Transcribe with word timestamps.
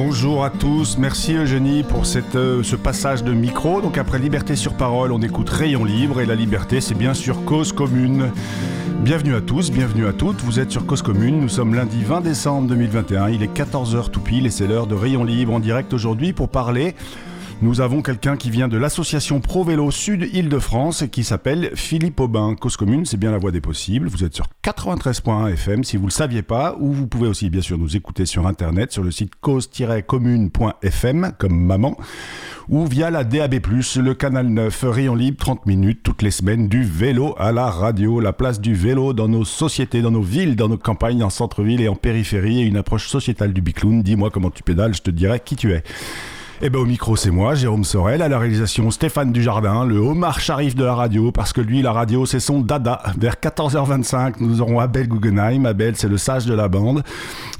Bonjour 0.00 0.44
à 0.44 0.50
tous, 0.50 0.98
merci 0.98 1.34
Eugénie 1.34 1.82
pour 1.82 2.02
euh, 2.34 2.62
ce 2.62 2.76
passage 2.76 3.24
de 3.24 3.32
micro. 3.32 3.80
Donc 3.80 3.98
après 3.98 4.18
Liberté 4.18 4.56
sur 4.56 4.74
parole, 4.74 5.12
on 5.12 5.20
écoute 5.22 5.48
Rayon 5.48 5.84
Libre 5.84 6.20
et 6.20 6.26
la 6.26 6.34
liberté 6.34 6.80
c'est 6.80 6.94
bien 6.94 7.14
sûr 7.14 7.44
cause 7.44 7.72
commune. 7.72 8.30
Bienvenue 9.00 9.34
à 9.36 9.40
tous, 9.40 9.70
bienvenue 9.70 10.06
à 10.06 10.12
toutes, 10.12 10.40
vous 10.42 10.58
êtes 10.58 10.72
sur 10.72 10.84
Cause 10.84 11.02
Commune, 11.02 11.40
nous 11.40 11.48
sommes 11.48 11.72
lundi 11.72 12.02
20 12.02 12.20
décembre 12.20 12.68
2021, 12.68 13.28
il 13.28 13.44
est 13.44 13.56
14h 13.56 14.10
tout 14.10 14.20
pile 14.20 14.44
et 14.44 14.50
c'est 14.50 14.66
l'heure 14.66 14.88
de 14.88 14.96
Rayon 14.96 15.22
Libre 15.22 15.54
en 15.54 15.60
direct 15.60 15.94
aujourd'hui 15.94 16.32
pour 16.32 16.48
parler 16.48 16.96
nous 17.60 17.80
avons 17.80 18.02
quelqu'un 18.02 18.36
qui 18.36 18.50
vient 18.50 18.68
de 18.68 18.76
l'association 18.76 19.40
Pro 19.40 19.64
Vélo 19.64 19.90
Sud 19.90 20.28
Île-de-France 20.32 21.04
qui 21.10 21.24
s'appelle 21.24 21.72
Philippe 21.74 22.20
Aubin. 22.20 22.54
Cause 22.54 22.76
commune, 22.76 23.04
c'est 23.04 23.16
bien 23.16 23.32
la 23.32 23.38
voie 23.38 23.50
des 23.50 23.60
possibles. 23.60 24.06
Vous 24.06 24.22
êtes 24.22 24.34
sur 24.34 24.46
93.1 24.62 25.52
FM 25.52 25.82
si 25.82 25.96
vous 25.96 26.04
ne 26.04 26.08
le 26.08 26.12
saviez 26.12 26.42
pas, 26.42 26.76
ou 26.78 26.92
vous 26.92 27.08
pouvez 27.08 27.26
aussi 27.26 27.50
bien 27.50 27.60
sûr 27.60 27.76
nous 27.76 27.96
écouter 27.96 28.26
sur 28.26 28.46
internet 28.46 28.92
sur 28.92 29.02
le 29.02 29.10
site 29.10 29.32
cause-commune.fm 29.40 31.32
comme 31.36 31.60
maman, 31.60 31.96
ou 32.68 32.86
via 32.86 33.10
la 33.10 33.24
DAB+, 33.24 33.54
le 33.54 34.12
canal 34.12 34.46
9, 34.46 34.84
rayon 34.88 35.16
libre 35.16 35.38
30 35.38 35.66
minutes 35.66 36.02
toutes 36.04 36.22
les 36.22 36.30
semaines 36.30 36.68
du 36.68 36.84
vélo 36.84 37.34
à 37.38 37.50
la 37.50 37.70
radio, 37.70 38.20
la 38.20 38.32
place 38.32 38.60
du 38.60 38.74
vélo 38.74 39.12
dans 39.12 39.28
nos 39.28 39.44
sociétés, 39.44 40.00
dans 40.00 40.12
nos 40.12 40.22
villes, 40.22 40.54
dans 40.54 40.68
nos 40.68 40.78
campagnes, 40.78 41.24
en 41.24 41.30
centre-ville 41.30 41.80
et 41.80 41.88
en 41.88 41.96
périphérie, 41.96 42.60
et 42.60 42.64
une 42.64 42.76
approche 42.76 43.08
sociétale 43.08 43.52
du 43.52 43.62
bicloun. 43.62 44.02
Dis-moi 44.02 44.30
comment 44.30 44.50
tu 44.50 44.62
pédales, 44.62 44.94
je 44.94 45.02
te 45.02 45.10
dirai 45.10 45.40
qui 45.40 45.56
tu 45.56 45.72
es. 45.72 45.82
Eh 46.60 46.70
ben 46.70 46.80
au 46.80 46.86
micro 46.86 47.14
c'est 47.14 47.30
moi, 47.30 47.54
Jérôme 47.54 47.84
Sorel, 47.84 48.20
à 48.20 48.28
la 48.28 48.36
réalisation 48.36 48.90
Stéphane 48.90 49.30
Dujardin, 49.30 49.84
le 49.84 49.98
Omar 49.98 50.40
Sharif 50.40 50.74
de 50.74 50.82
la 50.82 50.96
radio, 50.96 51.30
parce 51.30 51.52
que 51.52 51.60
lui 51.60 51.82
la 51.82 51.92
radio 51.92 52.26
c'est 52.26 52.40
son 52.40 52.60
dada. 52.62 53.00
Vers 53.16 53.34
14h25 53.34 54.34
nous 54.40 54.60
aurons 54.60 54.80
Abel 54.80 55.06
Guggenheim, 55.06 55.66
Abel 55.66 55.94
c'est 55.94 56.08
le 56.08 56.18
sage 56.18 56.46
de 56.46 56.54
la 56.54 56.66
bande. 56.66 57.04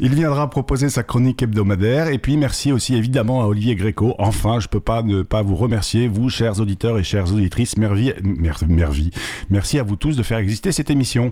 Il 0.00 0.16
viendra 0.16 0.50
proposer 0.50 0.88
sa 0.88 1.04
chronique 1.04 1.41
hebdomadaire 1.42 2.08
et 2.08 2.19
puis 2.19 2.36
merci 2.36 2.72
aussi 2.72 2.96
évidemment 2.96 3.41
à 3.41 3.46
Olivier 3.46 3.76
Gréco. 3.76 4.16
Enfin 4.19 4.58
je 4.58 4.66
peux 4.66 4.80
pas 4.80 5.04
ne 5.04 5.22
pas 5.22 5.42
vous 5.42 5.54
remercier, 5.54 6.08
vous 6.08 6.28
chers 6.28 6.58
auditeurs 6.60 6.98
et 6.98 7.04
chères 7.04 7.32
auditrices, 7.32 7.76
merci 9.48 9.78
à 9.78 9.82
vous 9.84 9.96
tous 9.96 10.16
de 10.16 10.24
faire 10.24 10.38
exister 10.38 10.72
cette 10.72 10.91
émission. 10.91 11.30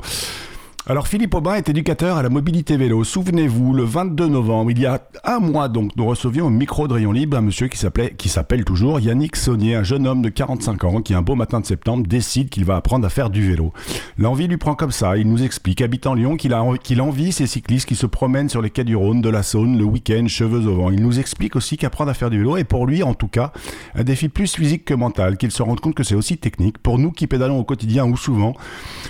Alors 0.88 1.08
Philippe 1.08 1.34
Aubin 1.34 1.54
est 1.54 1.68
éducateur 1.68 2.16
à 2.16 2.22
la 2.22 2.28
mobilité 2.28 2.76
vélo. 2.76 3.02
Souvenez-vous, 3.02 3.72
le 3.72 3.82
22 3.82 4.28
novembre, 4.28 4.70
il 4.70 4.78
y 4.78 4.86
a 4.86 5.02
un 5.24 5.40
mois 5.40 5.68
donc, 5.68 5.90
nous 5.96 6.06
recevions 6.06 6.46
au 6.46 6.50
micro 6.50 6.86
de 6.86 6.92
Rayon 6.92 7.10
Libre 7.10 7.36
un 7.36 7.40
monsieur 7.40 7.66
qui 7.66 7.76
s'appelait, 7.76 8.14
qui 8.16 8.28
s'appelle 8.28 8.64
toujours 8.64 9.00
Yannick 9.00 9.34
Saunier, 9.34 9.74
un 9.74 9.82
jeune 9.82 10.06
homme 10.06 10.22
de 10.22 10.28
45 10.28 10.84
ans 10.84 11.00
qui 11.02 11.12
un 11.12 11.22
beau 11.22 11.34
matin 11.34 11.58
de 11.58 11.66
septembre 11.66 12.06
décide 12.06 12.50
qu'il 12.50 12.64
va 12.64 12.76
apprendre 12.76 13.04
à 13.04 13.08
faire 13.08 13.30
du 13.30 13.48
vélo. 13.48 13.72
L'envie 14.16 14.46
lui 14.46 14.58
prend 14.58 14.76
comme 14.76 14.92
ça. 14.92 15.16
Il 15.16 15.28
nous 15.28 15.42
explique, 15.42 15.80
habitant 15.80 16.14
Lyon, 16.14 16.36
qu'il 16.36 16.54
a 16.54 16.64
qu'il 16.80 17.00
envie 17.00 17.32
ces 17.32 17.48
cyclistes 17.48 17.88
qui 17.88 17.96
se 17.96 18.06
promènent 18.06 18.48
sur 18.48 18.62
les 18.62 18.70
quais 18.70 18.84
du 18.84 18.94
Rhône, 18.94 19.20
de 19.20 19.28
la 19.28 19.42
Saône, 19.42 19.76
le 19.76 19.84
week-end, 19.84 20.28
cheveux 20.28 20.68
au 20.68 20.76
vent. 20.76 20.92
Il 20.92 21.02
nous 21.02 21.18
explique 21.18 21.56
aussi 21.56 21.78
qu'apprendre 21.78 22.12
à 22.12 22.14
faire 22.14 22.30
du 22.30 22.38
vélo 22.38 22.58
est 22.58 22.62
pour 22.62 22.86
lui, 22.86 23.02
en 23.02 23.14
tout 23.14 23.26
cas, 23.26 23.50
un 23.96 24.04
défi 24.04 24.28
plus 24.28 24.54
physique 24.54 24.84
que 24.84 24.94
mental, 24.94 25.36
qu'il 25.36 25.50
se 25.50 25.64
rende 25.64 25.80
compte 25.80 25.96
que 25.96 26.04
c'est 26.04 26.14
aussi 26.14 26.38
technique. 26.38 26.78
Pour 26.78 27.00
nous 27.00 27.10
qui 27.10 27.26
pédalons 27.26 27.58
au 27.58 27.64
quotidien 27.64 28.06
ou 28.06 28.16
souvent, 28.16 28.54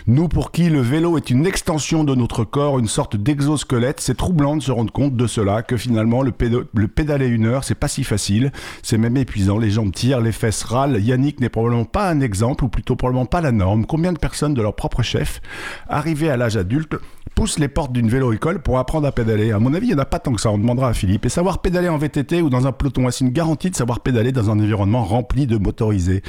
nous 0.06 0.28
pour 0.28 0.52
qui 0.52 0.70
le 0.70 0.80
vélo 0.80 1.18
est 1.18 1.28
une 1.28 1.42
extension 1.66 2.04
de 2.04 2.14
notre 2.14 2.44
corps, 2.44 2.78
une 2.78 2.86
sorte 2.86 3.16
d'exosquelette. 3.16 3.98
C'est 3.98 4.16
troublant 4.16 4.56
de 4.56 4.62
se 4.62 4.70
rendre 4.70 4.92
compte 4.92 5.16
de 5.16 5.26
cela, 5.26 5.64
que 5.64 5.76
finalement 5.76 6.22
le, 6.22 6.32
le 6.72 6.86
pédaler 6.86 7.26
une 7.26 7.44
heure, 7.44 7.64
c'est 7.64 7.74
pas 7.74 7.88
si 7.88 8.04
facile, 8.04 8.52
c'est 8.84 8.98
même 8.98 9.16
épuisant. 9.16 9.58
Les 9.58 9.70
jambes 9.70 9.90
tirent, 9.90 10.20
les 10.20 10.30
fesses 10.30 10.62
râlent. 10.62 11.02
Yannick 11.02 11.40
n'est 11.40 11.48
probablement 11.48 11.84
pas 11.84 12.08
un 12.08 12.20
exemple, 12.20 12.62
ou 12.62 12.68
plutôt 12.68 12.94
probablement 12.94 13.26
pas 13.26 13.40
la 13.40 13.50
norme. 13.50 13.84
Combien 13.84 14.12
de 14.12 14.18
personnes 14.18 14.54
de 14.54 14.62
leur 14.62 14.76
propre 14.76 15.02
chef, 15.02 15.40
arrivées 15.88 16.30
à 16.30 16.36
l'âge 16.36 16.56
adulte, 16.56 16.94
poussent 17.34 17.58
les 17.58 17.66
portes 17.66 17.92
d'une 17.92 18.08
vélo-école 18.08 18.62
pour 18.62 18.78
apprendre 18.78 19.08
à 19.08 19.10
pédaler? 19.10 19.50
À 19.50 19.58
mon 19.58 19.74
avis, 19.74 19.86
il 19.88 19.94
n'y 19.94 19.96
en 19.96 20.02
a 20.02 20.04
pas 20.04 20.20
tant 20.20 20.34
que 20.34 20.40
ça, 20.40 20.52
on 20.52 20.58
demandera 20.58 20.90
à 20.90 20.94
Philippe. 20.94 21.26
Et 21.26 21.30
savoir 21.30 21.62
pédaler 21.62 21.88
en 21.88 21.98
VTT 21.98 22.42
ou 22.42 22.48
dans 22.48 22.68
un 22.68 22.72
peloton, 22.72 23.10
c'est 23.10 23.24
une 23.24 23.32
garantie 23.32 23.70
de 23.70 23.76
savoir 23.76 23.98
pédaler 23.98 24.30
dans 24.30 24.50
un 24.50 24.60
environnement 24.60 25.02
rempli 25.02 25.48
de 25.48 25.58
motorisés 25.58 26.22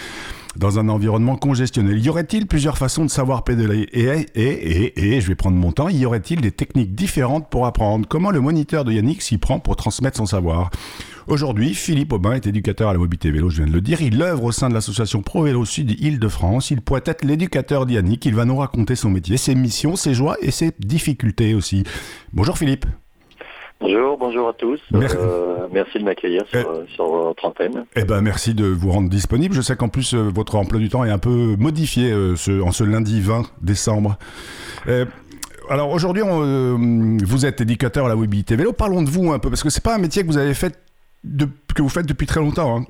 dans 0.57 0.79
un 0.79 0.89
environnement 0.89 1.35
congestionnel. 1.35 2.03
Y 2.03 2.09
aurait-il 2.09 2.47
plusieurs 2.47 2.77
façons 2.77 3.05
de 3.05 3.09
savoir 3.09 3.43
pédaler 3.43 3.87
et, 3.91 4.03
et, 4.03 4.41
et, 4.41 5.15
et, 5.15 5.21
je 5.21 5.27
vais 5.27 5.35
prendre 5.35 5.57
mon 5.57 5.71
temps, 5.71 5.89
y 5.89 6.05
aurait-il 6.05 6.41
des 6.41 6.51
techniques 6.51 6.95
différentes 6.95 7.49
pour 7.49 7.65
apprendre? 7.65 8.07
Comment 8.07 8.31
le 8.31 8.41
moniteur 8.41 8.83
de 8.83 8.91
Yannick 8.91 9.21
s'y 9.21 9.37
prend 9.37 9.59
pour 9.59 9.75
transmettre 9.75 10.17
son 10.17 10.25
savoir? 10.25 10.69
Aujourd'hui, 11.27 11.73
Philippe 11.73 12.13
Aubin 12.13 12.33
est 12.33 12.47
éducateur 12.47 12.89
à 12.89 12.93
la 12.93 12.99
mobilité 12.99 13.31
vélo, 13.31 13.49
je 13.49 13.57
viens 13.57 13.67
de 13.67 13.73
le 13.73 13.81
dire. 13.81 14.01
Il 14.01 14.21
œuvre 14.21 14.45
au 14.45 14.51
sein 14.51 14.69
de 14.69 14.73
l'association 14.73 15.21
Pro 15.21 15.43
Vélo 15.43 15.65
Sud 15.65 15.99
Île-de-France. 15.99 16.71
Il 16.71 16.81
pourrait 16.81 17.03
être 17.05 17.25
l'éducateur 17.25 17.85
d'Yannick. 17.85 18.25
Il 18.25 18.33
va 18.33 18.45
nous 18.45 18.55
raconter 18.55 18.95
son 18.95 19.09
métier, 19.09 19.35
ses 19.35 19.53
missions, 19.53 19.97
ses 19.97 20.13
joies 20.13 20.37
et 20.41 20.51
ses 20.51 20.71
difficultés 20.79 21.53
aussi. 21.53 21.83
Bonjour 22.31 22.57
Philippe. 22.57 22.85
Bonjour, 23.79 24.17
bonjour 24.17 24.49
à 24.49 24.53
tous. 24.53 24.79
Merci, 24.91 25.15
euh, 25.19 25.67
merci 25.71 25.99
de 25.99 26.03
m'accueillir 26.03 26.43
sur, 26.47 26.59
eh, 26.59 26.93
sur, 26.93 27.05
votre 27.05 27.45
antenne. 27.45 27.85
Eh 27.95 28.05
ben, 28.05 28.21
merci 28.21 28.55
de 28.55 28.65
vous 28.65 28.91
rendre 28.91 29.09
disponible. 29.09 29.53
Je 29.53 29.61
sais 29.61 29.75
qu'en 29.75 29.89
plus, 29.89 30.15
euh, 30.15 30.31
votre 30.33 30.55
emploi 30.55 30.79
du 30.79 30.89
temps 30.89 31.05
est 31.05 31.11
un 31.11 31.19
peu 31.19 31.55
modifié 31.57 32.11
euh, 32.11 32.35
ce, 32.35 32.59
en 32.61 32.71
ce 32.71 32.83
lundi 32.83 33.21
20 33.21 33.43
décembre. 33.61 34.17
alors 35.69 35.91
aujourd'hui, 35.91 36.23
vous 36.23 37.45
êtes 37.45 37.61
éducateur 37.61 38.07
à 38.07 38.09
la 38.09 38.15
mobilité 38.15 38.55
vélo. 38.55 38.73
Parlons 38.73 39.03
de 39.03 39.09
vous 39.09 39.31
un 39.31 39.39
peu, 39.39 39.49
parce 39.49 39.63
que 39.63 39.69
c'est 39.69 39.83
pas 39.83 39.95
un 39.95 39.99
métier 39.99 40.23
que 40.23 40.27
vous 40.27 40.37
avez 40.37 40.55
fait, 40.55 40.79
de, 41.23 41.47
que 41.75 41.81
vous 41.83 41.89
faites 41.89 42.07
depuis 42.07 42.25
très 42.25 42.39
longtemps. 42.39 42.77
Hein. 42.77 42.85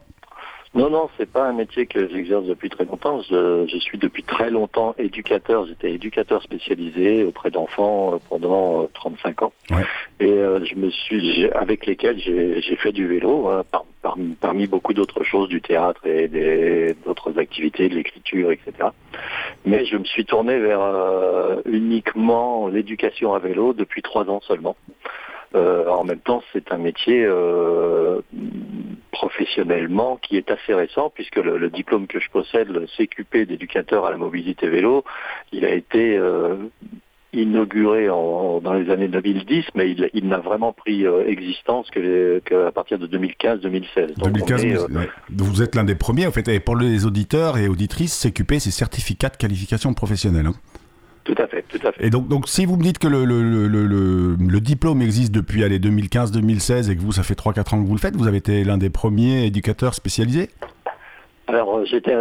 Non, 0.78 0.92
non, 0.92 1.10
c'est 1.18 1.30
pas 1.30 1.48
un 1.48 1.54
métier 1.54 1.88
que 1.88 2.08
j'exerce 2.08 2.46
depuis 2.46 2.70
très 2.70 2.86
longtemps. 2.86 3.20
Je, 3.22 3.66
je, 3.68 3.78
suis 3.80 3.98
depuis 3.98 4.22
très 4.22 4.52
longtemps 4.52 4.94
éducateur. 5.00 5.66
J'étais 5.66 5.92
éducateur 5.92 6.44
spécialisé 6.44 7.24
auprès 7.24 7.50
d'enfants 7.50 8.14
euh, 8.14 8.18
pendant 8.30 8.88
35 8.94 9.42
euh, 9.42 9.46
ans. 9.46 9.54
Ouais. 9.72 9.84
Et 10.20 10.32
euh, 10.32 10.64
je 10.64 10.76
me 10.76 10.92
suis, 10.92 11.50
avec 11.50 11.88
lesquels 11.88 12.20
j'ai 12.20 12.76
fait 12.76 12.92
du 12.92 13.08
vélo, 13.08 13.48
hein, 13.48 13.64
par, 13.72 13.86
parmi, 14.04 14.36
parmi, 14.40 14.68
beaucoup 14.68 14.94
d'autres 14.94 15.24
choses, 15.24 15.50
du 15.50 15.62
théâtre 15.62 16.06
et 16.06 16.96
d'autres 17.08 17.40
activités, 17.40 17.90
de 17.90 17.96
l'écriture, 17.96 18.52
etc. 18.52 18.90
Mais 19.66 19.84
je 19.86 19.98
me 19.98 20.04
suis 20.04 20.26
tourné 20.26 20.60
vers 20.60 20.80
uniquement 21.66 22.68
l'éducation 22.68 23.34
à 23.34 23.40
vélo 23.40 23.74
depuis 23.74 24.04
trois 24.04 24.30
ans 24.30 24.42
seulement. 24.42 24.76
Euh, 25.56 25.88
en 25.88 26.04
même 26.04 26.20
temps, 26.20 26.44
c'est 26.54 26.72
un 26.72 26.78
métier 26.78 27.26
professionnellement 29.18 30.20
qui 30.22 30.38
est 30.38 30.52
assez 30.52 30.74
récent, 30.74 31.10
puisque 31.10 31.38
le, 31.38 31.70
diplôme 31.70 32.08
que 32.08 32.20
je 32.20 32.30
possède, 32.30 32.70
le 32.70 32.86
CQP 32.86 33.48
d'éducateur 33.48 34.06
à 34.06 34.12
la 34.12 34.18
mobilité 34.18 34.68
vélo, 34.68 35.04
il 35.52 35.66
a 35.66 35.72
été 35.72 36.18
euh, 36.18 36.56
inauguré 37.34 38.08
dans 38.08 38.74
les 38.74 38.92
années 38.92 39.08
2010, 39.08 39.66
mais 39.76 39.92
il, 40.14 40.28
n'a 40.28 40.38
vraiment 40.38 40.72
pris 40.72 41.06
existence 41.06 41.90
qu'à 41.90 42.72
partir 42.72 43.00
de 43.00 43.08
2015-2016. 43.08 44.16
2015, 44.24 44.88
vous 45.30 45.62
êtes 45.62 45.76
l'un 45.76 45.84
des 45.84 45.96
premiers, 45.96 46.28
en 46.28 46.32
fait. 46.32 46.48
Et 46.48 46.60
pour 46.60 46.76
les 46.76 47.06
auditeurs 47.06 47.58
et 47.58 47.68
auditrices, 47.68 48.20
CQP, 48.22 48.60
c'est 48.60 48.72
certificat 48.72 49.30
de 49.30 49.38
qualification 49.38 49.94
professionnelle. 49.94 50.48
Hein. 50.48 50.54
Tout 51.28 51.36
à 51.40 51.48
fait, 51.48 51.66
tout 51.68 51.86
à 51.86 51.92
fait. 51.92 52.06
Et 52.06 52.10
donc, 52.10 52.30
donc 52.30 52.48
si 52.48 52.66
vous 52.66 52.78
me 52.78 52.82
dites 52.82 53.00
que 53.00 53.08
le, 53.08 53.26
le, 53.26 53.44
le, 53.68 54.38
le 54.40 54.60
diplôme 54.62 55.02
existe 55.02 55.34
depuis 55.34 55.62
2015-2016 55.62 56.90
et 56.90 56.96
que 56.96 57.02
vous, 57.02 57.12
ça 57.12 57.24
fait 57.24 57.38
3-4 57.38 57.76
ans 57.76 57.84
que 57.84 57.88
vous 57.88 57.96
le 57.96 58.00
faites, 58.00 58.16
vous 58.16 58.30
avez 58.30 58.38
été 58.38 58.64
l'un 58.64 58.78
des 58.78 58.90
premiers 58.90 59.46
éducateurs 59.46 59.94
spécialisés? 59.94 60.50
Alors, 61.48 61.86
j'étais 61.86 62.16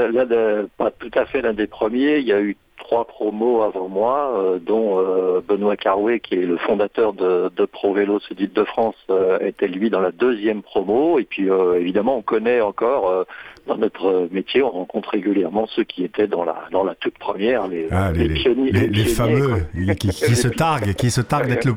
pas 0.76 0.90
tout 0.90 1.10
à 1.14 1.24
fait 1.24 1.40
l'un 1.40 1.52
des 1.52 1.68
premiers. 1.68 2.18
Il 2.18 2.26
y 2.26 2.32
a 2.32 2.40
eu 2.40 2.56
trois 2.78 3.04
promos 3.04 3.62
avant 3.62 3.88
moi, 3.88 4.32
euh, 4.36 4.58
dont 4.58 4.98
euh, 4.98 5.40
Benoît 5.46 5.76
Carouet, 5.76 6.18
qui 6.18 6.34
est 6.34 6.46
le 6.46 6.56
fondateur 6.56 7.12
de, 7.12 7.48
de 7.54 7.64
Pro 7.64 7.92
Vélo 7.92 8.18
Sudite 8.18 8.54
de 8.54 8.64
France, 8.64 8.96
euh, 9.10 9.38
était 9.38 9.68
lui 9.68 9.88
dans 9.88 10.00
la 10.00 10.10
deuxième 10.10 10.62
promo. 10.62 11.20
Et 11.20 11.24
puis 11.24 11.48
évidemment, 11.76 12.16
on 12.16 12.22
connaît 12.22 12.60
encore 12.60 13.24
dans 13.66 13.76
notre 13.76 14.28
métier, 14.30 14.62
on 14.62 14.70
rencontre 14.70 15.10
régulièrement 15.10 15.66
ceux 15.66 15.84
qui 15.84 16.04
étaient 16.04 16.26
dans 16.26 16.44
la 16.44 16.56
dans 16.70 16.84
la 16.84 16.94
toute 16.94 17.18
première, 17.18 17.66
les, 17.66 17.88
ah, 17.90 18.12
les, 18.12 18.28
pionniers, 18.28 18.70
les, 18.70 19.04
fameux 19.04 19.66
qui, 19.98 20.12
se 20.12 20.48
targuent, 20.48 20.94
qui 20.94 21.10
se 21.10 21.20
targuent 21.20 21.48
d'être 21.48 21.68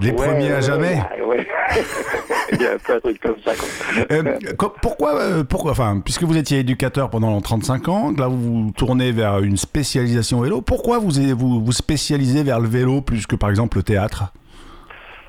les 0.00 0.12
premiers 0.12 0.52
à 0.52 0.60
jamais. 0.60 1.00
Ouais, 1.26 1.46
Il 2.52 2.62
y 2.62 2.66
a 2.66 2.74
un 2.74 2.78
peu 2.78 2.94
un 2.94 3.00
truc 3.00 3.20
comme 3.20 3.36
ça. 3.44 3.52
pourquoi, 4.80 5.44
pourquoi, 5.48 5.72
enfin, 5.72 6.00
puisque 6.04 6.22
vous 6.22 6.36
étiez 6.36 6.60
éducateur 6.60 7.10
pendant 7.10 7.40
35 7.40 7.88
ans, 7.88 8.12
là 8.16 8.28
vous 8.28 8.64
vous 8.64 8.72
tournez 8.76 9.10
vers 9.12 9.40
une 9.40 9.56
spécialisation 9.56 10.40
vélo. 10.40 10.60
Pourquoi 10.60 10.98
vous 10.98 11.10
vous, 11.36 11.64
vous 11.64 11.72
spécialisez 11.72 12.44
vers 12.44 12.60
le 12.60 12.68
vélo 12.68 13.00
plus 13.00 13.26
que 13.26 13.36
par 13.36 13.50
exemple 13.50 13.78
le 13.78 13.82
théâtre? 13.82 14.32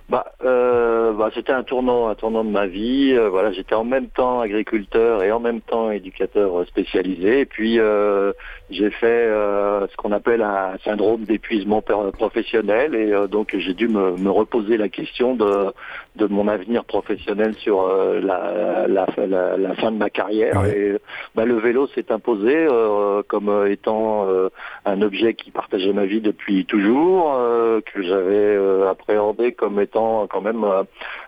Bah, 0.09 0.31
euh, 0.45 1.12
bah, 1.12 1.30
c'était 1.33 1.51
un 1.51 1.63
tournant, 1.63 2.07
un 2.07 2.15
tournant 2.15 2.45
de 2.45 2.50
ma 2.50 2.65
vie. 2.65 3.12
Euh, 3.13 3.27
voilà, 3.27 3.51
j'étais 3.51 3.75
en 3.75 3.83
même 3.83 4.07
temps 4.07 4.39
agriculteur 4.39 5.21
et 5.21 5.33
en 5.33 5.42
même 5.42 5.59
temps 5.59 5.92
éducateur 5.92 6.65
spécialisé. 6.65 7.42
Et 7.42 7.45
puis 7.45 7.77
euh, 7.77 8.31
j'ai 8.69 8.89
fait 8.89 9.06
euh, 9.06 9.86
ce 9.88 9.98
qu'on 9.98 10.13
appelle 10.13 10.44
un 10.44 10.77
syndrome 10.86 11.25
d'épuisement 11.25 11.81
professionnel. 11.81 12.95
Et 12.95 13.27
donc 13.27 13.54
j'ai 13.57 13.74
dû 13.74 13.89
me, 13.89 14.15
me, 14.15 14.30
reposer 14.30 14.77
la 14.77 14.88
question 14.88 15.36
de, 15.36 15.74
de 16.15 16.25
mon 16.27 16.48
avenir 16.48 16.86
professionnel 16.86 17.54
sur 17.56 17.86
la, 17.86 18.88
la, 18.88 19.07
la, 19.18 19.57
la, 19.57 19.75
fin 19.75 19.92
de 19.92 19.98
ma 19.98 20.09
carrière. 20.09 20.63
Et 20.68 20.98
bah, 21.36 21.44
le 21.44 21.56
vélo 21.56 21.88
s'est 21.88 22.13
imposé 22.13 22.68
comme 23.27 23.68
étant 23.68 24.25
un 24.86 25.01
objet 25.01 25.33
qui 25.33 25.51
partageait 25.51 25.94
ma 25.94 26.06
vie 26.06 26.21
depuis 26.21 26.65
toujours, 26.65 27.38
que 27.86 28.01
j'avais 28.01 28.57
appréhendé 28.88 29.51
comme 29.51 29.81
étant 29.81 29.96
quand 30.29 30.41
même 30.41 30.63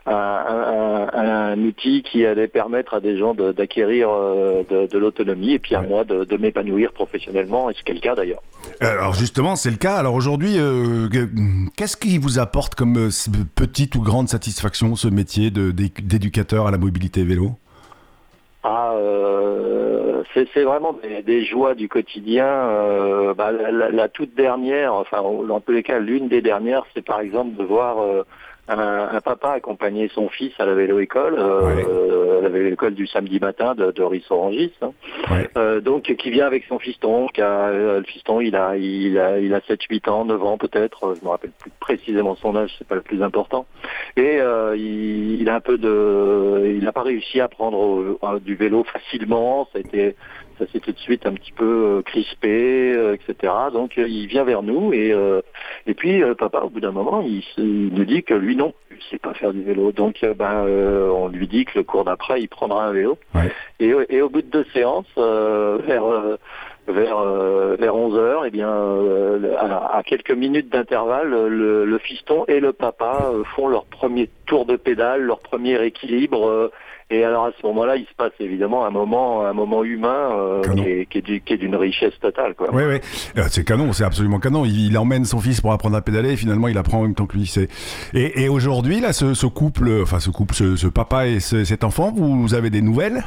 euh, 0.08 1.06
un, 1.14 1.60
outil 1.60 2.04
qui 2.04 2.26
allait 2.26 2.48
permettre 2.48 2.94
à 2.94 3.00
des 3.00 3.18
gens 3.18 3.34
d'acquérir 3.34 4.10
euh, 4.10 4.64
de, 4.70 4.98
l'autonomie 4.98 5.54
et 5.54 5.60
puis 5.60 5.76
à 5.76 5.82
moi 5.82 6.04
de, 6.04 6.38
m'épanouir 6.38 6.94
professionnellement, 6.94 7.70
et 7.70 7.76
c'est 7.76 7.94
le 7.94 8.00
cas 8.00 8.16
d'ailleurs. 8.16 8.42
Alors 8.82 9.14
justement, 9.14 9.56
c'est 9.56 9.70
le 9.70 9.78
cas. 9.78 9.96
Alors 9.96 10.16
aujourd'hui, 10.16 10.56
euh, 10.58 11.08
qu'est-ce 11.76 11.98
qui 11.98 12.18
vous 12.18 12.40
apporte 12.40 12.76
comme 12.76 13.10
petite 13.56 13.96
ou 13.96 14.02
grande 14.02 14.30
satisfaction 14.30 14.96
ce 14.96 15.08
métier 15.08 15.52
d'éducateur 15.52 16.68
à 16.68 16.72
la 16.72 16.78
mobilité 16.78 17.24
vélo? 17.24 17.52
Ah, 18.64 18.94
c'est 20.34 20.64
vraiment 20.64 20.96
des, 21.26 21.46
joies 21.46 21.76
du 21.76 21.88
quotidien. 21.90 22.46
Bah, 23.36 23.52
la, 23.52 24.10
toute 24.10 24.36
dernière, 24.36 24.94
enfin 24.94 25.22
dans 25.22 25.60
tous 25.60 25.72
les 25.72 25.84
cas, 25.84 26.00
l'une 26.00 26.30
des 26.30 26.42
dernières, 26.42 26.86
c'est 26.94 27.06
par 27.06 27.20
exemple 27.20 27.56
de 27.56 27.64
voir 27.64 27.98
un, 28.70 29.22
papa 29.22 29.52
accompagnait 29.54 30.10
son 30.14 30.30
fils 30.30 30.54
à 30.60 30.66
la 30.66 30.74
vélo-école, 30.74 31.36
euh, 31.38 32.42
la 32.42 32.50
vélo-école 32.50 32.94
du 32.94 33.08
samedi 33.08 33.40
matin 33.40 33.76
de, 33.76 33.92
de 33.92 34.04
Rissorangis, 34.04 34.74
hein. 34.82 34.92
euh, 35.58 35.82
donc 35.82 36.04
qui 36.04 36.30
vient 36.30 36.46
avec 36.46 36.66
son 36.66 36.80
fiston, 36.80 37.28
qui 37.28 37.42
a, 37.42 37.68
euh, 37.70 37.98
le 38.00 38.04
fiston 38.06 38.42
il 38.42 38.56
a 38.56 38.78
il 38.78 39.18
a 39.18 39.40
il 39.40 39.54
a 39.54 39.62
7 39.62 39.82
8 39.84 40.08
ans, 40.08 40.26
9 40.26 40.44
ans 40.44 40.58
peut-être, 40.58 41.16
je 41.20 41.26
me 41.26 41.30
rappelle 41.30 41.52
plus 41.60 41.72
précisément 41.80 42.36
son 42.36 42.56
âge, 42.56 42.72
c'est 42.78 42.88
pas 42.88 42.96
le 42.96 43.02
plus 43.02 43.24
important. 43.24 43.66
Et 44.16 44.40
euh, 44.40 44.76
il, 44.78 45.42
il, 45.42 45.50
a 45.50 45.56
un 45.56 45.62
peu 45.62 45.78
de 45.78 46.74
il 46.76 46.84
n'a 46.84 46.92
pas 46.92 47.04
réussi 47.04 47.42
à 47.42 47.48
prendre 47.48 48.40
du 48.40 48.56
vélo 48.56 48.84
facilement, 48.84 49.68
ça 49.72 49.80
a 49.80 49.82
été 49.82 50.16
ça 50.60 50.66
s'est 50.72 50.80
tout 50.80 50.92
de 50.92 51.00
suite 51.00 51.26
un 51.26 51.34
petit 51.34 51.54
peu 51.54 51.66
euh, 51.66 52.02
crispé, 52.02 52.94
euh, 52.94 53.16
etc. 53.16 53.54
Donc 53.74 53.98
euh, 53.98 54.08
il 54.08 54.28
vient 54.28 54.44
vers 54.44 54.62
nous 54.62 54.94
et 54.94 55.16
et 55.88 55.94
puis 55.94 56.22
papa 56.38 56.60
au 56.60 56.70
bout 56.70 56.82
d'un 56.82 56.92
moment 56.92 57.22
il, 57.26 57.44
nous 57.58 58.06
dit 58.06 58.24
que 58.24 58.34
lui 58.34 58.56
non, 58.56 58.74
il 58.92 59.02
sait 59.10 59.18
pas 59.18 59.34
faire 59.34 59.54
du 59.54 59.64
vélo. 59.64 59.92
Donc 59.92 60.24
ben 60.38 60.66
on 60.66 61.30
lui 61.30 61.48
dit 61.48 61.66
que 61.66 61.80
le 61.80 61.84
cours 61.84 62.04
d'après 62.04 62.42
il 62.42 62.48
prendra 62.48 62.86
un 62.86 62.92
vélo. 62.92 63.18
Et, 63.80 63.94
et, 64.10 64.22
au 64.22 64.30
bout 64.30 64.42
de 64.42 64.48
deux 64.48 64.66
séances 64.74 65.08
vers 65.16 66.04
vers 66.88 67.24
vers 67.78 67.96
11 67.96 68.18
heures, 68.18 68.46
et 68.46 68.50
eh 68.50 68.52
bien 68.52 68.70
à, 69.58 70.02
quelques 70.06 70.32
minutes 70.32 70.70
d'intervalle, 70.70 71.30
le, 71.30 71.86
le, 71.86 71.98
fiston 72.00 72.46
et 72.48 72.60
le 72.60 72.74
papa 72.74 73.32
font 73.56 73.68
leur 73.68 73.86
premier 73.86 74.30
tour 74.46 74.66
de 74.66 74.76
pédale, 74.76 75.22
leur 75.22 75.40
premier 75.40 75.82
équilibre 75.84 76.72
et 77.12 77.24
alors 77.24 77.46
à 77.46 77.52
ce 77.60 77.66
moment-là, 77.66 77.96
il 77.96 78.06
se 78.06 78.14
passe 78.16 78.34
évidemment 78.40 78.86
un 78.86 78.92
moment, 78.92 79.44
un 79.44 79.54
moment 79.54 79.84
humain 79.84 80.30
euh, 80.32 81.06
qui 81.10 81.20
est, 81.20 81.58
d'une 81.58 81.76
richesse 81.76 82.14
totale. 82.22 82.54
Quoi. 82.54 82.70
Oui, 82.72 82.84
oui, 82.88 83.00
euh, 83.38 83.46
c'est 83.50 83.66
canon, 83.66 83.94
c'est 83.94 84.04
absolument 84.04 84.40
canon. 84.40 84.64
Il, 84.66 84.96
emmène 84.96 85.26
son 85.26 85.40
fils 85.40 85.60
pour 85.60 85.72
apprendre 85.72 85.96
à 85.96 86.02
pédaler, 86.02 86.34
et 86.34 86.36
finalement 86.36 86.68
il 86.68 86.78
apprend 86.78 87.00
en 87.00 87.04
même 87.04 87.16
temps 87.16 87.26
que 87.26 87.36
lui. 87.36 87.52
Et, 88.14 88.44
et 88.44 88.50
aujourd'hui, 88.50 89.00
là, 89.00 89.12
ce, 89.12 89.48
couple, 89.48 89.90
enfin 90.04 90.20
ce 90.20 90.30
couple, 90.30 90.54
ce, 90.54 90.88
papa 90.88 91.28
et 91.28 91.40
cet 91.40 91.84
enfant, 91.84 92.12
vous, 92.16 92.54
avez 92.54 92.70
des 92.70 92.82
nouvelles? 92.82 93.24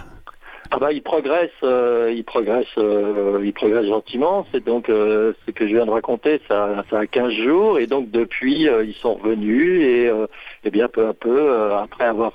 Ah 0.70 0.79
bah 0.79 0.90
il 0.90 1.02
progresse, 1.02 1.50
euh, 1.64 2.11
il 2.14 2.25
progresse, 2.25 2.67
il 2.76 3.52
progresse 3.52 3.87
gentiment. 3.87 4.46
C'est 4.52 4.64
donc 4.64 4.87
ce 4.87 5.50
que 5.50 5.67
je 5.67 5.75
viens 5.75 5.87
de 5.87 5.90
raconter, 5.90 6.40
ça, 6.49 6.84
ça 6.88 7.00
a 7.00 7.06
15 7.06 7.32
jours 7.32 7.79
et 7.79 7.87
donc 7.87 8.11
depuis 8.11 8.62
ils 8.62 8.94
sont 8.94 9.14
revenus 9.14 9.82
et, 9.82 10.11
et 10.64 10.70
bien 10.70 10.88
peu 10.88 11.08
à 11.08 11.14
peu 11.14 11.73
après 11.75 12.05
avoir 12.05 12.32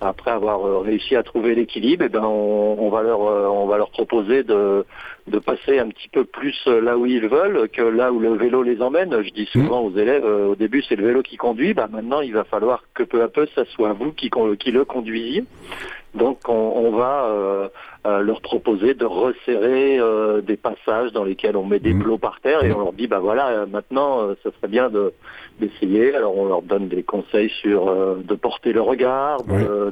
après 0.00 0.30
avoir 0.30 0.64
euh, 0.66 0.78
réussi 0.80 1.16
à 1.16 1.22
trouver 1.22 1.54
l'équilibre, 1.54 2.04
eh 2.06 2.08
ben 2.08 2.24
on, 2.24 2.88
va 2.90 3.02
leur 3.02 3.22
euh, 3.22 3.46
on 3.46 3.66
va 3.66 3.78
leur 3.78 3.90
proposer 3.90 4.42
de 4.42 4.84
de 5.26 5.38
passer 5.38 5.78
un 5.78 5.88
petit 5.88 6.08
peu 6.08 6.24
plus 6.24 6.56
euh, 6.66 6.80
là 6.80 6.96
où 6.96 7.06
ils 7.06 7.26
veulent 7.26 7.68
que 7.68 7.82
là 7.82 8.12
où 8.12 8.18
le 8.18 8.34
vélo 8.34 8.62
les 8.62 8.82
emmène. 8.82 9.22
Je 9.22 9.30
dis 9.30 9.46
souvent 9.46 9.82
mmh. 9.82 9.86
aux 9.86 9.98
élèves, 9.98 10.24
au 10.24 10.54
début 10.54 10.82
c'est 10.82 10.96
le 10.96 11.06
vélo 11.06 11.22
qui 11.22 11.36
conduit, 11.36 11.74
bah 11.74 11.88
maintenant 11.90 12.20
il 12.20 12.32
va 12.32 12.44
falloir 12.44 12.84
que 12.94 13.02
peu 13.02 13.22
à 13.22 13.28
peu 13.28 13.46
ça 13.54 13.64
soit 13.66 13.92
vous 13.92 14.12
qui, 14.12 14.30
qui 14.58 14.70
le 14.70 14.84
conduisiez. 14.84 15.44
Donc 16.14 16.48
on, 16.48 16.90
va 16.92 17.70
leur 18.22 18.40
proposer 18.40 18.94
de 18.94 19.04
resserrer 19.04 19.98
des 20.42 20.56
passages 20.56 21.12
dans 21.12 21.24
lesquels 21.24 21.56
on 21.56 21.64
met 21.64 21.78
des 21.78 21.94
mmh. 21.94 22.02
plots 22.02 22.18
par 22.18 22.40
terre 22.40 22.64
et 22.64 22.72
on 22.72 22.78
leur 22.78 22.92
dit 22.92 23.06
bah 23.06 23.18
voilà 23.18 23.66
maintenant 23.66 24.28
ça 24.42 24.50
serait 24.52 24.68
bien 24.68 24.90
de 24.90 25.12
d'essayer. 25.60 26.14
Alors 26.14 26.36
on 26.36 26.46
leur 26.46 26.62
donne 26.62 26.88
des 26.88 27.02
conseils 27.02 27.50
sur 27.62 27.88
euh, 27.88 28.22
de 28.22 28.34
porter 28.34 28.72
le 28.72 28.80
regard, 28.80 29.42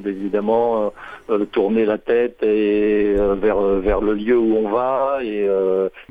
d'évidemment 0.03 0.93
euh, 1.31 1.45
tourner 1.47 1.85
la 1.85 1.99
tête 1.99 2.43
et 2.43 3.15
euh, 3.19 3.35
vers 3.35 3.61
vers 3.61 4.01
le 4.01 4.15
lieu 4.15 4.39
où 4.39 4.57
on 4.57 4.71
va 4.71 5.19
et 5.23 5.47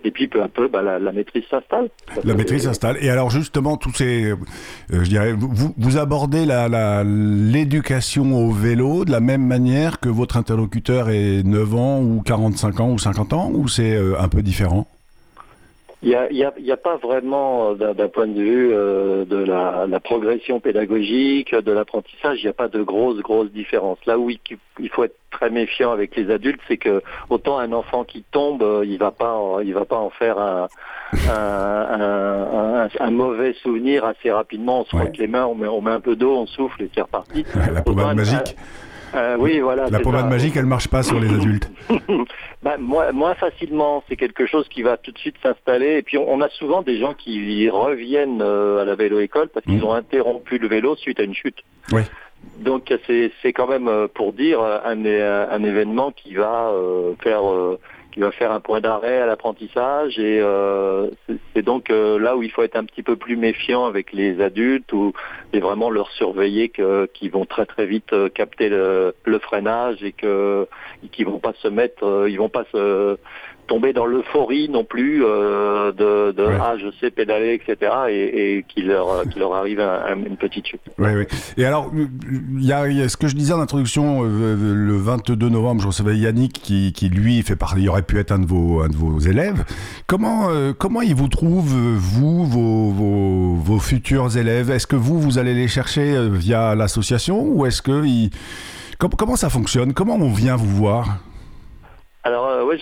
et 0.03 0.11
puis 0.11 0.27
peu 0.27 0.41
à 0.41 0.47
peu 0.47 0.67
bah, 0.67 0.81
la, 0.81 1.11
maîtrise 1.11 1.44
s'installe. 1.49 1.89
La 2.23 2.33
maîtrise 2.33 2.63
s'installe. 2.63 2.97
Et 3.01 3.09
alors 3.09 3.29
justement 3.29 3.77
tous 3.77 3.94
ces, 3.94 4.33
je 4.89 5.09
dirais, 5.09 5.33
vous 5.33 5.73
vous 5.77 5.97
abordez 5.97 6.45
la 6.45 7.03
l'éducation 7.03 8.35
au 8.35 8.51
vélo 8.51 9.06
de 9.06 9.11
la 9.11 9.19
même 9.19 9.45
manière 9.45 9.99
que 9.99 10.09
votre 10.09 10.38
interlocuteur 10.38 11.09
est 11.09 11.44
9 11.44 11.75
ans 11.75 11.93
ou 12.00 12.22
45 12.25 12.80
ans 12.80 12.92
ou 12.92 13.00
50 13.00 13.34
ans 13.34 13.51
ou 13.54 13.68
c'est 13.68 13.98
un 14.19 14.28
peu 14.28 14.42
différent? 14.42 14.88
Il 16.04 16.10
n'y 16.10 16.16
a, 16.16 16.30
y 16.34 16.44
a, 16.44 16.54
y 16.60 16.72
a, 16.72 16.75
pas 16.75 16.98
vraiment, 16.98 17.72
euh, 17.80 17.94
d'un 17.94 18.10
point 18.10 18.28
de 18.28 18.38
vue 18.38 18.74
euh, 18.74 19.24
de 19.24 19.38
la, 19.38 19.86
la, 19.88 20.00
progression 20.01 20.60
pédagogique, 20.60 21.56
de 21.56 21.72
l'apprentissage, 21.72 22.40
il 22.40 22.44
n'y 22.44 22.50
a 22.50 22.54
pas 22.54 22.68
de 22.68 22.84
grosses, 22.84 23.22
grosses 23.22 23.51
différences. 23.51 24.00
Là 24.06 24.19
où 24.19 24.30
il, 24.30 24.90
faut 24.90 25.06
être 25.06 25.16
très 25.31 25.50
méfiant 25.50 25.94
avec 25.94 26.18
les 26.18 26.30
adultes, 26.30 26.60
c'est 26.68 26.75
que 26.75 27.01
autant 27.30 27.57
un 27.57 27.72
enfant 27.72 28.04
qui 28.04 28.25
tombe, 28.34 28.63
euh, 28.63 28.84
il 28.86 28.98
va 28.98 29.12
pas, 29.12 29.40
il 29.63 29.74
va 29.74 29.86
pas 29.86 29.95
en 29.95 30.10
faire 30.10 30.38
un, 30.40 30.68
un, 31.30 32.81
un, 32.81 32.90
un 33.00 33.12
mauvais 33.12 33.54
souvenir 33.63 34.04
assez 34.04 34.30
rapidement. 34.30 34.81
On 34.81 34.84
se 34.84 34.98
frotte 34.98 35.18
les 35.18 35.28
mains, 35.28 35.45
on 35.45 35.56
met, 35.56 35.69
on 35.69 35.80
met 35.80 35.92
un 35.92 36.01
peu 36.01 36.18
d'eau, 36.18 36.36
on 36.36 36.48
souffle 36.48 36.84
et 36.84 36.90
c'est 36.94 37.01
reparti. 37.01 37.45
La 37.74 37.81
pommade 37.81 38.18
magique. 38.18 38.57
Euh, 39.15 39.38
oui, 39.39 39.60
voilà. 39.60 39.89
La 39.89 40.00
pommade 40.00 40.30
magique, 40.30 40.56
elle 40.56 40.65
marche 40.65 40.88
pas 40.88 41.04
sur 41.04 41.19
les 41.19 41.33
adultes. 41.33 41.71
bah, 42.63 42.77
moins, 42.80 43.12
moins 43.12 43.36
facilement. 43.36 44.04
C'est 44.10 44.15
quelque 44.15 44.45
chose 44.45 44.68
qui 44.69 44.81
va 44.81 44.98
tout 44.98 45.12
de 45.12 45.18
suite 45.18 45.36
s'installer. 45.44 45.98
Et 45.98 46.01
puis, 46.01 46.18
on, 46.18 46.42
a 46.42 46.50
souvent 46.50 46.81
des 46.81 46.98
gens 46.98 47.13
qui 47.13 47.69
reviennent 47.69 48.42
euh, 48.42 48.81
à 48.81 48.86
la 48.86 48.95
vélo-école 48.95 49.50
parce 49.50 49.65
qu'ils 49.65 49.80
mmh. 49.80 49.86
ont 49.86 49.94
interrompu 49.94 50.57
le 50.57 50.68
vélo 50.68 50.95
suite 50.95 51.19
à 51.19 51.24
une 51.24 51.36
chute. 51.36 51.60
Oui. 51.92 52.01
Donc, 52.60 52.94
c'est 53.07 53.54
quand 53.54 53.68
même, 53.68 53.88
euh, 53.88 54.07
pour 54.13 54.33
dire, 54.33 54.62
un, 54.62 55.06
un 55.06 55.63
événement 55.63 56.12
qui 56.12 56.36
va 56.36 56.71
faire 57.21 57.44
qui 58.13 58.19
va 58.19 58.31
faire 58.31 58.51
un 58.51 58.60
point 58.60 58.80
d'arrêt 58.80 59.19
à 59.19 59.25
l'apprentissage 59.25 60.19
et 60.19 60.39
euh, 60.39 61.10
c'est 61.54 61.64
donc 61.64 61.90
euh, 61.90 62.19
là 62.19 62.37
où 62.37 62.44
il 62.44 62.52
faut 62.52 62.61
être 62.61 62.76
un 62.76 62.85
petit 62.85 63.02
peu 63.02 63.16
plus 63.16 63.35
méfiant 63.35 63.85
avec 63.85 64.14
les 64.14 64.40
adultes 64.40 64.94
ou 64.94 65.14
et 65.52 65.59
vraiment 65.59 65.90
leur 65.90 66.11
surveiller 66.11 66.69
qu'ils 66.69 67.31
vont 67.31 67.45
très 67.45 67.66
très 67.66 67.87
vite 67.87 68.14
euh, 68.14 68.30
capter 68.30 68.69
le, 68.69 69.16
le 69.26 69.40
freinage 69.40 70.04
et 70.04 70.11
qu'ils 70.11 71.26
vont 71.26 71.40
pas 71.40 71.54
se 71.54 71.68
mettre 71.68 72.28
ils 72.30 72.37
vont 72.37 72.49
pas 72.49 72.66
se 72.71 73.18
tomber 73.73 73.92
dans 73.92 74.06
l'euphorie 74.06 74.69
non 74.69 74.83
plus 74.83 75.25
euh, 75.25 75.92
de, 75.92 76.31
de 76.31 76.45
ah 76.61 76.75
je 76.77 76.92
sais 76.99 77.09
pédaler 77.09 77.59
etc 77.59 77.92
et, 78.07 78.57
et 78.57 78.63
qu'il 78.68 78.87
leur 78.87 79.23
qu'il 79.23 79.39
leur 79.39 79.56
arrive 79.56 79.80
une 79.80 80.37
petite 80.37 80.68
chute. 80.68 80.81
Oui, 80.99 81.09
oui. 81.15 81.25
Et 81.57 81.65
alors 81.65 81.89
il 81.95 82.63
y, 82.63 82.71
a, 82.71 83.09
ce 83.09 83.18
que 83.18 83.27
je 83.27 83.35
disais 83.35 83.51
en 83.51 83.59
introduction 83.59 84.21
euh, 84.23 84.56
le 84.75 84.95
22 84.95 85.49
novembre 85.49 85.81
je 85.81 85.87
recevais 85.87 86.15
Yannick 86.15 86.53
qui, 86.53 86.94
qui 86.94 87.09
lui 87.09 87.42
fait 87.42 87.56
partie 87.56 87.81
il 87.81 87.89
aurait 87.89 88.03
pu 88.03 88.19
être 88.19 88.31
un 88.31 88.37
de 88.37 88.45
vos 88.45 88.81
un 88.81 88.89
de 88.89 88.95
vos 88.95 89.18
élèves. 89.18 89.63
Comment 90.06 90.49
euh, 90.49 90.73
comment 90.77 91.01
il 91.01 91.15
vous 91.15 91.27
trouve 91.27 91.65
vous 91.65 92.45
vos, 92.45 92.92
vos, 92.92 93.56
vos 93.56 93.80
futurs 93.80 94.37
élèves? 94.37 94.69
Est-ce 94.69 94.85
que 94.85 94.95
vous 94.95 95.19
vous 95.19 95.39
allez 95.39 95.56
les 95.56 95.68
chercher 95.68 96.30
via 96.30 96.75
l'association 96.75 97.42
ou 97.42 97.65
est-ce 97.65 97.81
que 97.81 98.06
il... 98.06 98.30
comment 98.99 99.35
ça 99.35 99.49
fonctionne? 99.49 99.94
Comment 99.94 100.15
on 100.15 100.31
vient 100.31 100.57
vous 100.57 100.75
voir? 100.75 101.18
Alors 102.25 102.47
euh, 102.47 102.63
oui, 102.63 102.80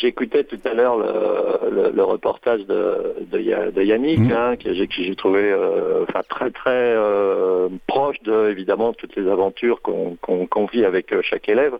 j'écoutais 0.00 0.42
tout 0.42 0.58
à 0.64 0.74
l'heure 0.74 0.98
le, 0.98 2.02
reportage 2.02 2.66
de, 2.66 3.14
de, 3.30 3.82
Yannick, 3.82 4.18
mmh. 4.18 4.32
hein, 4.32 4.56
que 4.56 4.72
j'ai 4.72 5.14
trouvé 5.14 5.42
euh, 5.42 6.04
très 6.28 6.50
très 6.50 6.70
euh, 6.70 7.68
proche 7.86 8.20
de 8.22 8.50
évidemment 8.50 8.92
toutes 8.92 9.14
les 9.14 9.30
aventures 9.30 9.80
qu'on 9.80 10.66
vit 10.72 10.84
avec 10.84 11.14
chaque 11.22 11.48
élève. 11.48 11.74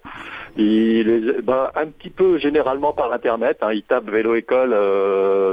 Il 0.56 1.40
bah, 1.42 1.72
un 1.74 1.86
petit 1.86 2.10
peu 2.10 2.38
généralement 2.38 2.92
par 2.92 3.12
internet, 3.12 3.58
hein, 3.62 3.72
il 3.72 3.82
tape 3.82 4.08
vélo 4.08 4.36
école 4.36 4.76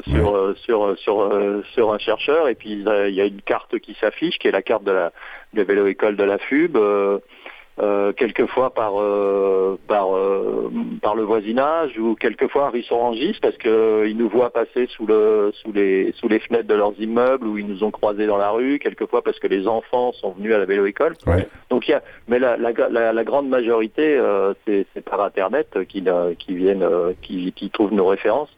sur, 0.07 0.53
sur, 0.57 0.97
sur, 0.99 1.63
sur 1.73 1.91
un 1.91 1.97
chercheur 1.97 2.49
et 2.49 2.53
puis 2.55 2.73
il 2.73 3.15
y 3.15 3.21
a 3.21 3.25
une 3.25 3.41
carte 3.41 3.79
qui 3.79 3.95
s'affiche 3.99 4.37
qui 4.37 4.47
est 4.47 4.51
la 4.51 4.61
carte 4.61 4.83
de 4.83 4.91
la 4.91 5.11
de 5.55 5.63
vélo 5.63 5.87
école 5.87 6.17
de 6.17 6.23
la 6.23 6.37
FUB. 6.37 6.77
Euh, 7.79 8.11
quelquefois 8.11 8.71
par 8.71 8.99
euh, 8.99 9.77
par 9.87 10.15
euh, 10.15 10.71
par 10.99 11.13
le 11.13 11.21
voisinage 11.21 11.95
ou 11.99 12.15
quelquefois 12.15 12.71
ils 12.73 12.81
sont 12.81 12.97
rangis 12.97 13.37
parce 13.39 13.55
que 13.57 14.07
ils 14.07 14.17
nous 14.17 14.29
voient 14.29 14.49
passer 14.49 14.87
sous 14.87 15.05
le 15.05 15.51
sous 15.61 15.71
les 15.71 16.11
sous 16.13 16.27
les 16.27 16.39
fenêtres 16.39 16.67
de 16.67 16.73
leurs 16.73 16.99
immeubles 16.99 17.45
ou 17.45 17.59
ils 17.59 17.67
nous 17.67 17.83
ont 17.83 17.91
croisés 17.91 18.25
dans 18.25 18.37
la 18.37 18.49
rue 18.49 18.79
quelquefois 18.79 19.21
parce 19.21 19.37
que 19.37 19.45
les 19.45 19.67
enfants 19.67 20.11
sont 20.13 20.31
venus 20.31 20.55
à 20.55 20.57
la 20.57 20.65
vélo 20.65 20.87
école 20.87 21.17
donc 21.69 21.87
il 21.87 21.91
y 21.91 21.93
a 21.93 22.01
mais 22.27 22.39
la 22.39 22.57
la, 22.57 23.13
la, 23.13 23.23
grande 23.23 23.47
majorité 23.47 24.19
c'est 24.65 25.05
par 25.05 25.21
internet 25.21 25.77
qui 25.87 26.03
qui 26.39 26.55
viennent 26.55 26.87
qui 27.21 27.51
qui 27.51 27.69
trouvent 27.69 27.93
nos 27.93 28.07
références 28.07 28.49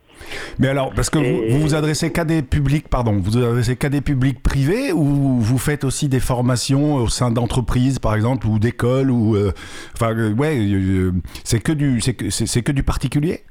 mais 0.60 0.68
alors, 0.68 0.94
parce 0.94 1.10
que 1.10 1.20
vous, 1.20 1.60
vous 1.60 1.76
adressez 1.76 2.12
qu'à 2.12 2.26
des 2.26 2.42
publics, 2.42 2.88
pardon, 2.88 3.14
vous 3.14 3.32
vous 3.32 3.38
adressez 3.38 3.76
qu'à 3.76 3.90
des 3.90 4.02
publics 4.02 4.42
privés 4.42 4.92
ou 4.92 5.40
vous 5.40 5.58
faites 5.58 5.84
aussi 5.84 6.10
des 6.10 6.20
formations 6.20 6.96
au 6.96 7.08
sein 7.10 7.32
d'entreprises, 7.32 8.00
par 8.00 8.16
exemple, 8.16 8.48
ou 8.48 8.60
d'écoles, 8.60 9.12
ou, 9.12 9.36
euh, 9.36 9.54
enfin, 9.96 10.16
euh, 10.16 10.34
ouais, 10.34 10.58
euh, 10.58 11.12
c'est 11.44 11.60
que 11.60 11.72
du, 11.72 12.02
c'est 12.02 12.62
que 12.62 12.72
du 12.72 12.84
particulier? 12.84 13.44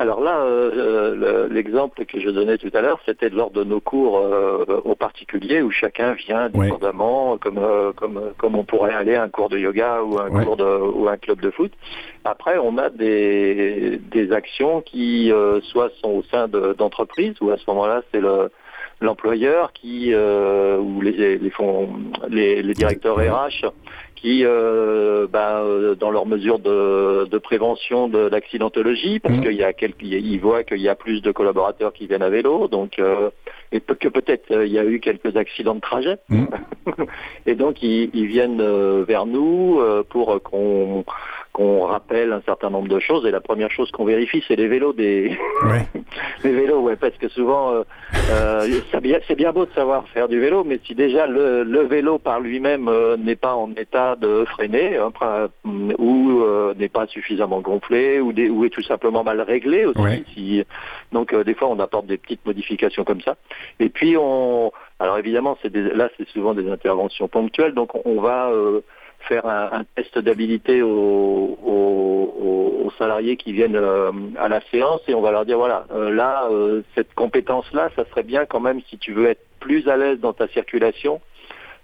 Alors 0.00 0.22
là, 0.22 0.40
euh, 0.44 1.46
l'exemple 1.50 2.06
que 2.06 2.18
je 2.18 2.30
donnais 2.30 2.56
tout 2.56 2.70
à 2.72 2.80
l'heure, 2.80 2.98
c'était 3.04 3.28
lors 3.28 3.50
de 3.50 3.64
nos 3.64 3.80
cours 3.80 4.16
euh, 4.16 4.80
au 4.86 4.94
particulier 4.94 5.60
où 5.60 5.70
chacun 5.70 6.14
vient 6.14 6.48
dépendamment, 6.48 7.36
comme, 7.36 7.58
euh, 7.58 7.92
comme, 7.92 8.18
comme 8.38 8.54
on 8.54 8.64
pourrait 8.64 8.94
aller 8.94 9.14
à 9.14 9.24
un 9.24 9.28
cours 9.28 9.50
de 9.50 9.58
yoga 9.58 10.02
ou 10.02 10.18
un 10.18 10.30
cours 10.30 10.56
de, 10.56 10.64
ou 10.64 11.06
un 11.06 11.18
club 11.18 11.42
de 11.42 11.50
foot. 11.50 11.72
Après, 12.24 12.56
on 12.56 12.78
a 12.78 12.88
des, 12.88 14.00
des 14.10 14.32
actions 14.32 14.80
qui 14.80 15.30
soit 15.64 15.90
sont 16.00 16.12
au 16.12 16.22
sein 16.30 16.48
d'entreprises 16.48 17.34
où 17.42 17.50
à 17.50 17.58
ce 17.58 17.64
moment-là, 17.68 18.00
c'est 18.10 18.20
le 18.20 18.50
l'employeur 19.02 19.72
qui 19.72 20.14
ou 20.14 21.00
les 21.02 21.38
les, 21.38 21.50
fonds, 21.50 21.90
les, 22.28 22.62
les 22.62 22.74
directeurs 22.74 23.16
RH 23.16 23.66
qui, 24.20 24.44
euh, 24.44 25.26
euh, 25.34 25.94
dans 25.94 26.10
leurs 26.10 26.26
mesures 26.26 26.58
de, 26.58 27.26
de 27.30 27.38
prévention 27.38 28.08
de 28.08 28.18
l'accidentologie, 28.18 29.18
parce 29.18 29.34
mmh. 29.36 29.42
qu'il 29.42 29.52
y 29.52 29.64
a 29.64 29.72
quelques, 29.72 30.02
ils 30.02 30.38
voient 30.38 30.62
qu'il 30.62 30.80
y 30.80 30.88
a 30.88 30.94
plus 30.94 31.22
de 31.22 31.32
collaborateurs 31.32 31.92
qui 31.92 32.06
viennent 32.06 32.22
à 32.22 32.28
vélo, 32.28 32.68
donc 32.68 32.98
euh, 32.98 33.30
et 33.72 33.80
que 33.80 34.08
peut-être 34.08 34.50
euh, 34.50 34.66
il 34.66 34.72
y 34.72 34.78
a 34.78 34.84
eu 34.84 35.00
quelques 35.00 35.36
accidents 35.36 35.74
de 35.74 35.80
trajet, 35.80 36.18
mmh. 36.28 36.44
et 37.46 37.54
donc 37.54 37.82
ils, 37.82 38.10
ils 38.12 38.26
viennent 38.26 38.62
vers 39.02 39.24
nous 39.26 39.80
pour 40.10 40.42
qu'on 40.42 41.04
qu'on 41.52 41.84
rappelle 41.84 42.32
un 42.32 42.42
certain 42.42 42.70
nombre 42.70 42.88
de 42.88 43.00
choses. 43.00 43.26
Et 43.26 43.30
la 43.30 43.40
première 43.40 43.70
chose 43.70 43.90
qu'on 43.90 44.04
vérifie, 44.04 44.42
c'est 44.46 44.56
les 44.56 44.68
vélos 44.68 44.92
des 44.92 45.36
les 46.44 46.52
vélos, 46.52 46.80
ouais, 46.80 46.96
parce 46.96 47.16
que 47.16 47.28
souvent, 47.28 47.72
euh, 47.72 47.82
euh 48.30 48.80
c'est 49.26 49.36
bien 49.36 49.52
beau 49.52 49.66
de 49.66 49.72
savoir 49.72 50.06
faire 50.08 50.28
du 50.28 50.38
vélo, 50.38 50.64
mais 50.64 50.78
si 50.84 50.94
déjà 50.94 51.26
le, 51.26 51.64
le 51.64 51.80
vélo 51.82 52.18
par 52.18 52.40
lui-même 52.40 52.88
euh, 52.88 53.16
n'est 53.16 53.36
pas 53.36 53.54
en 53.54 53.72
état 53.72 54.16
de 54.16 54.44
freiner, 54.44 54.96
hein, 54.96 55.10
ou 55.64 56.40
euh, 56.42 56.74
n'est 56.74 56.88
pas 56.88 57.06
suffisamment 57.06 57.60
gonflé, 57.60 58.20
ou, 58.20 58.32
des, 58.32 58.48
ou 58.48 58.64
est 58.64 58.70
tout 58.70 58.82
simplement 58.82 59.24
mal 59.24 59.40
réglé 59.40 59.86
aussi. 59.86 60.24
Si, 60.34 60.64
donc 61.12 61.34
des 61.34 61.54
fois, 61.54 61.68
on 61.68 61.78
apporte 61.80 62.06
des 62.06 62.16
petites 62.16 62.44
modifications 62.46 63.04
comme 63.04 63.20
ça. 63.20 63.36
Et 63.80 63.88
puis 63.88 64.16
on, 64.16 64.72
alors 64.98 65.18
évidemment, 65.18 65.58
c'est 65.62 65.74
là, 65.74 66.08
c'est 66.16 66.28
souvent 66.28 66.54
des 66.54 66.70
interventions 66.70 67.26
ponctuelles, 67.28 67.74
donc 67.74 67.90
on 68.06 68.20
va 68.20 68.50
faire 69.28 69.46
un, 69.46 69.84
test 69.94 70.18
d'habilité 70.18 70.82
aux, 70.82 71.56
salariés 72.98 73.36
qui 73.36 73.52
viennent 73.52 73.76
euh, 73.76 74.10
à 74.36 74.48
la 74.48 74.60
séance 74.70 75.00
et 75.08 75.14
on 75.14 75.22
va 75.22 75.30
leur 75.30 75.46
dire 75.46 75.56
voilà 75.56 75.86
euh, 75.92 76.10
là 76.10 76.48
euh, 76.50 76.82
cette 76.94 77.14
compétence 77.14 77.64
là 77.72 77.88
ça 77.96 78.04
serait 78.10 78.24
bien 78.24 78.44
quand 78.44 78.60
même 78.60 78.80
si 78.90 78.98
tu 78.98 79.12
veux 79.12 79.26
être 79.26 79.40
plus 79.60 79.88
à 79.88 79.96
l'aise 79.96 80.18
dans 80.18 80.32
ta 80.32 80.48
circulation 80.48 81.20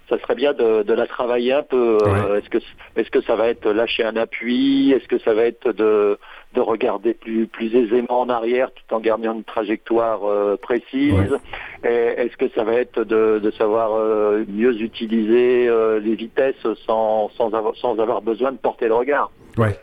ça 0.08 0.18
serait 0.20 0.34
bien 0.34 0.52
de, 0.52 0.92
la 0.92 1.06
travailler 1.06 1.52
un 1.52 1.62
peu. 1.62 1.98
Est-ce 2.36 2.48
que 2.48 2.58
est-ce 2.96 3.10
que 3.10 3.20
ça 3.22 3.36
va 3.36 3.48
être 3.48 3.68
lâcher 3.70 4.04
un 4.04 4.16
appui 4.16 4.92
Est-ce 4.92 5.08
que 5.08 5.18
ça 5.18 5.34
va 5.34 5.44
être 5.44 5.72
de 5.72 6.18
de 6.56 6.60
regarder 6.60 7.12
plus, 7.14 7.46
plus 7.46 7.74
aisément 7.74 8.20
en 8.20 8.28
arrière 8.28 8.70
tout 8.72 8.94
en 8.94 9.00
gardant 9.00 9.34
une 9.34 9.44
trajectoire 9.44 10.24
euh, 10.24 10.56
précise? 10.56 11.38
Est-ce 11.84 12.36
que 12.36 12.48
ça 12.54 12.64
va 12.64 12.74
être 12.74 13.04
de, 13.04 13.38
de 13.42 13.50
savoir 13.52 13.94
euh, 13.94 14.44
mieux 14.48 14.80
utiliser 14.80 15.68
euh, 15.68 16.00
les 16.00 16.14
vitesses 16.14 16.66
sans, 16.86 17.28
sans, 17.36 17.52
avoir, 17.54 17.76
sans 17.76 17.98
avoir 18.00 18.22
besoin 18.22 18.52
de 18.52 18.56
porter 18.56 18.88
le 18.88 18.94
regard? 18.94 19.30
Ouais. 19.58 19.76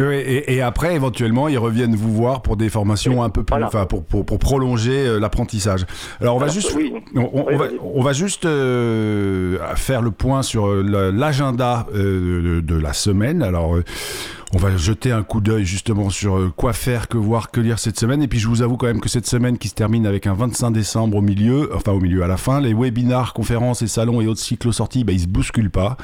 Et, 0.00 0.54
et, 0.54 0.62
après, 0.62 0.94
éventuellement, 0.94 1.48
ils 1.48 1.58
reviennent 1.58 1.96
vous 1.96 2.12
voir 2.12 2.42
pour 2.42 2.56
des 2.56 2.68
formations 2.68 3.22
un 3.22 3.30
peu 3.30 3.42
plus, 3.42 3.62
enfin, 3.64 3.84
pour, 3.84 4.04
pour, 4.04 4.24
pour, 4.24 4.38
prolonger 4.38 5.18
l'apprentissage. 5.18 5.86
Alors, 6.20 6.36
on 6.36 6.38
va 6.38 6.48
juste, 6.48 6.76
on, 7.16 7.56
va, 7.56 7.66
on, 7.82 8.02
va, 8.02 8.12
juste 8.12 8.44
faire 8.44 10.02
le 10.02 10.10
point 10.10 10.42
sur 10.42 10.68
l'agenda 10.68 11.86
de, 11.92 12.60
de, 12.60 12.76
la 12.76 12.92
semaine. 12.92 13.42
Alors, 13.42 13.76
on 14.54 14.58
va 14.58 14.74
jeter 14.76 15.12
un 15.12 15.22
coup 15.22 15.40
d'œil 15.42 15.66
justement 15.66 16.08
sur 16.08 16.38
euh, 16.38 16.52
quoi 16.56 16.72
faire, 16.72 17.08
que 17.08 17.18
voir, 17.18 17.50
que 17.50 17.60
lire 17.60 17.78
cette 17.78 17.98
semaine. 17.98 18.22
Et 18.22 18.28
puis 18.28 18.38
je 18.38 18.48
vous 18.48 18.62
avoue 18.62 18.76
quand 18.76 18.86
même 18.86 19.00
que 19.00 19.08
cette 19.08 19.26
semaine 19.26 19.58
qui 19.58 19.68
se 19.68 19.74
termine 19.74 20.06
avec 20.06 20.26
un 20.26 20.32
25 20.32 20.70
décembre 20.70 21.18
au 21.18 21.20
milieu, 21.20 21.70
enfin 21.74 21.92
au 21.92 22.00
milieu 22.00 22.22
à 22.22 22.26
la 22.26 22.38
fin, 22.38 22.60
les 22.60 22.72
webinars, 22.72 23.34
conférences 23.34 23.82
et 23.82 23.86
salons 23.86 24.20
et 24.20 24.26
autres 24.26 24.40
cycles 24.40 24.72
sorties, 24.72 25.04
bah, 25.04 25.12
ils 25.12 25.20
se 25.20 25.26
bousculent 25.26 25.70
pas. 25.70 25.98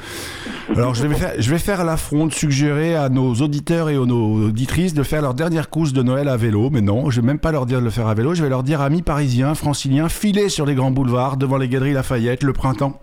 Alors 0.75 0.93
je 0.93 1.07
vais 1.07 1.59
faire, 1.59 1.83
l'affront 1.83 2.27
de 2.27 2.33
suggérer 2.33 2.95
à 2.95 3.09
nos 3.09 3.33
auditeurs 3.35 3.89
et 3.89 3.95
à 3.95 4.05
nos 4.05 4.47
auditrices 4.47 4.93
de 4.93 5.03
faire 5.03 5.21
leur 5.21 5.33
dernière 5.33 5.69
course 5.69 5.93
de 5.93 6.03
Noël 6.03 6.27
à 6.27 6.37
vélo. 6.37 6.69
Mais 6.69 6.81
non, 6.81 7.09
je 7.09 7.21
vais 7.21 7.27
même 7.27 7.39
pas 7.39 7.51
leur 7.51 7.65
dire 7.65 7.79
de 7.79 7.85
le 7.85 7.91
faire 7.91 8.07
à 8.07 8.13
vélo. 8.13 8.35
Je 8.35 8.43
vais 8.43 8.49
leur 8.49 8.63
dire 8.63 8.81
amis 8.81 9.01
parisiens, 9.01 9.55
franciliens, 9.55 10.07
filez 10.07 10.49
sur 10.49 10.65
les 10.65 10.75
grands 10.75 10.91
boulevards 10.91 11.37
devant 11.37 11.57
les 11.57 11.67
galeries 11.67 11.93
Lafayette 11.93 12.43
le 12.43 12.53
printemps. 12.53 13.01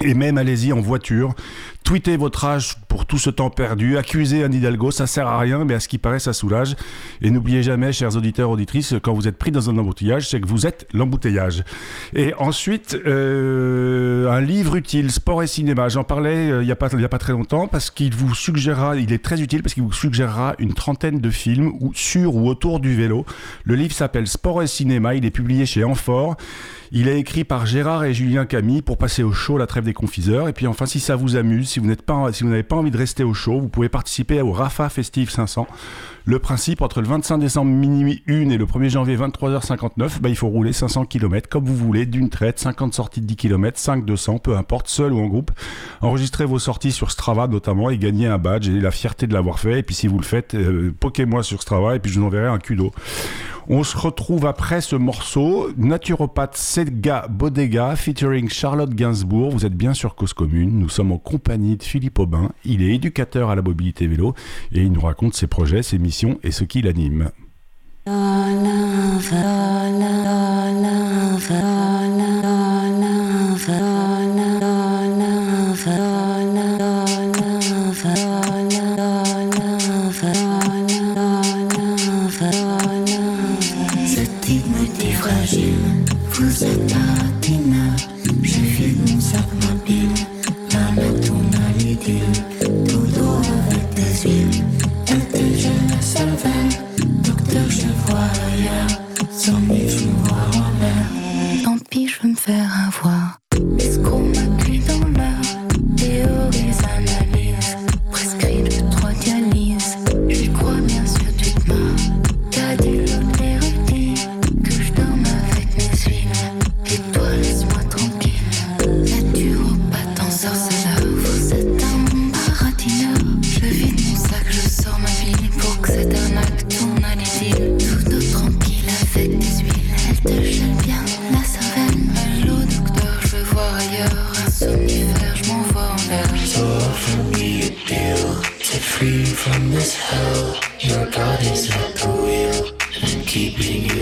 Et 0.00 0.14
même 0.14 0.38
allez-y 0.38 0.72
en 0.72 0.80
voiture, 0.80 1.34
tweetez 1.88 2.18
votre 2.18 2.44
âge 2.44 2.74
pour 2.86 3.06
tout 3.06 3.16
ce 3.16 3.30
temps 3.30 3.48
perdu, 3.48 3.96
accusez 3.96 4.44
un 4.44 4.52
Hidalgo, 4.52 4.90
ça 4.90 5.06
sert 5.06 5.26
à 5.26 5.38
rien, 5.38 5.64
mais 5.64 5.72
à 5.72 5.80
ce 5.80 5.88
qui 5.88 5.96
paraît, 5.96 6.18
ça 6.18 6.34
soulage. 6.34 6.76
Et 7.22 7.30
n'oubliez 7.30 7.62
jamais, 7.62 7.94
chers 7.94 8.14
auditeurs, 8.14 8.50
auditrices, 8.50 8.94
quand 9.02 9.14
vous 9.14 9.26
êtes 9.26 9.38
pris 9.38 9.52
dans 9.52 9.70
un 9.70 9.78
embouteillage, 9.78 10.28
c'est 10.28 10.38
que 10.38 10.46
vous 10.46 10.66
êtes 10.66 10.86
l'embouteillage. 10.92 11.64
Et 12.14 12.34
ensuite, 12.34 12.94
euh, 13.06 14.30
un 14.30 14.42
livre 14.42 14.76
utile, 14.76 15.10
sport 15.10 15.42
et 15.42 15.46
cinéma. 15.46 15.88
J'en 15.88 16.04
parlais 16.04 16.50
euh, 16.50 16.62
il 16.62 16.66
n'y 16.66 16.72
a, 16.72 16.76
pas, 16.76 17.18
très 17.18 17.32
longtemps 17.32 17.68
parce 17.68 17.88
qu'il 17.88 18.14
vous 18.14 18.34
suggérera, 18.34 18.96
il 18.96 19.10
est 19.10 19.24
très 19.24 19.40
utile 19.40 19.62
parce 19.62 19.72
qu'il 19.72 19.82
vous 19.82 19.92
suggérera 19.92 20.56
une 20.58 20.74
trentaine 20.74 21.20
de 21.20 21.30
films 21.30 21.72
sur 21.94 22.36
ou 22.36 22.50
autour 22.50 22.80
du 22.80 22.94
vélo. 22.94 23.24
Le 23.64 23.76
livre 23.76 23.94
s'appelle 23.94 24.26
Sport 24.26 24.62
et 24.62 24.66
cinéma, 24.66 25.14
il 25.14 25.24
est 25.24 25.30
publié 25.30 25.64
chez 25.64 25.84
Amphore. 25.84 26.36
Il 26.90 27.08
est 27.08 27.18
écrit 27.18 27.44
par 27.44 27.66
Gérard 27.66 28.04
et 28.04 28.14
Julien 28.14 28.46
Camille 28.46 28.80
pour 28.80 28.96
passer 28.96 29.22
au 29.22 29.32
show 29.32 29.58
la 29.58 29.66
trêve 29.66 29.84
des 29.84 29.92
confiseurs. 29.92 30.48
Et 30.48 30.52
puis 30.52 30.66
enfin, 30.66 30.86
si 30.86 31.00
ça 31.00 31.16
vous 31.16 31.36
amuse, 31.36 31.68
si 32.32 32.42
vous 32.42 32.50
n'avez 32.50 32.62
pas 32.62 32.76
envie 32.76 32.90
de 32.90 32.98
rester 32.98 33.24
au 33.24 33.34
show, 33.34 33.60
vous 33.60 33.68
pouvez 33.68 33.88
participer 33.88 34.40
au 34.40 34.52
Rafa 34.52 34.88
Festive 34.88 35.30
500. 35.30 35.66
Le 36.24 36.38
principe, 36.38 36.82
entre 36.82 37.00
le 37.00 37.08
25 37.08 37.38
décembre 37.38 37.70
minuit 37.70 38.22
1 38.28 38.50
et 38.50 38.58
le 38.58 38.66
1er 38.66 38.90
janvier 38.90 39.16
23h59, 39.16 40.20
bah, 40.20 40.28
il 40.28 40.36
faut 40.36 40.48
rouler 40.48 40.74
500 40.74 41.06
km 41.06 41.48
comme 41.48 41.64
vous 41.64 41.74
voulez, 41.74 42.04
d'une 42.04 42.28
traite, 42.28 42.58
50 42.58 42.92
sorties 42.92 43.22
de 43.22 43.26
10 43.26 43.36
km, 43.36 43.78
5 43.78 44.04
200, 44.04 44.38
peu 44.38 44.56
importe, 44.56 44.88
seul 44.88 45.14
ou 45.14 45.20
en 45.20 45.26
groupe. 45.26 45.50
Enregistrez 46.02 46.44
vos 46.44 46.58
sorties 46.58 46.92
sur 46.92 47.10
Strava 47.10 47.46
notamment 47.46 47.88
et 47.88 47.96
gagnez 47.96 48.26
un 48.26 48.36
badge 48.36 48.68
et 48.68 48.78
la 48.78 48.90
fierté 48.90 49.26
de 49.26 49.32
l'avoir 49.32 49.58
fait. 49.58 49.78
Et 49.78 49.82
puis 49.82 49.94
si 49.94 50.06
vous 50.06 50.18
le 50.18 50.24
faites, 50.24 50.54
euh, 50.54 50.94
poquez-moi 51.00 51.42
sur 51.42 51.62
Strava 51.62 51.96
et 51.96 51.98
puis 51.98 52.12
je 52.12 52.20
vous 52.20 52.26
enverrai 52.26 52.48
un 52.48 52.58
kudo. 52.58 52.92
On 53.70 53.84
se 53.84 53.98
retrouve 53.98 54.46
après 54.46 54.80
ce 54.80 54.96
morceau, 54.96 55.68
Naturopathe 55.76 56.56
Sedga 56.56 57.26
Bodega 57.28 57.96
featuring 57.96 58.48
Charlotte 58.48 58.94
Gainsbourg. 58.94 59.50
Vous 59.50 59.66
êtes 59.66 59.74
bien 59.74 59.92
sur 59.92 60.14
Cause 60.14 60.32
Commune. 60.32 60.78
Nous 60.78 60.88
sommes 60.88 61.12
en 61.12 61.18
compagnie 61.18 61.76
de 61.76 61.82
Philippe 61.82 62.18
Aubin. 62.18 62.50
Il 62.64 62.82
est 62.82 62.94
éducateur 62.94 63.50
à 63.50 63.54
la 63.54 63.60
mobilité 63.60 64.06
vélo 64.06 64.34
et 64.72 64.80
il 64.80 64.90
nous 64.90 65.02
raconte 65.02 65.34
ses 65.34 65.48
projets, 65.48 65.82
ses 65.82 65.98
missions 65.98 66.38
et 66.42 66.50
ce 66.50 66.64
qui 66.64 66.80
l'anime. 66.80 67.30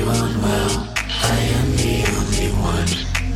well. 0.06 0.88
I 1.08 1.38
am 1.58 1.68
the 1.76 1.96
only 2.18 2.50
one 2.62 2.90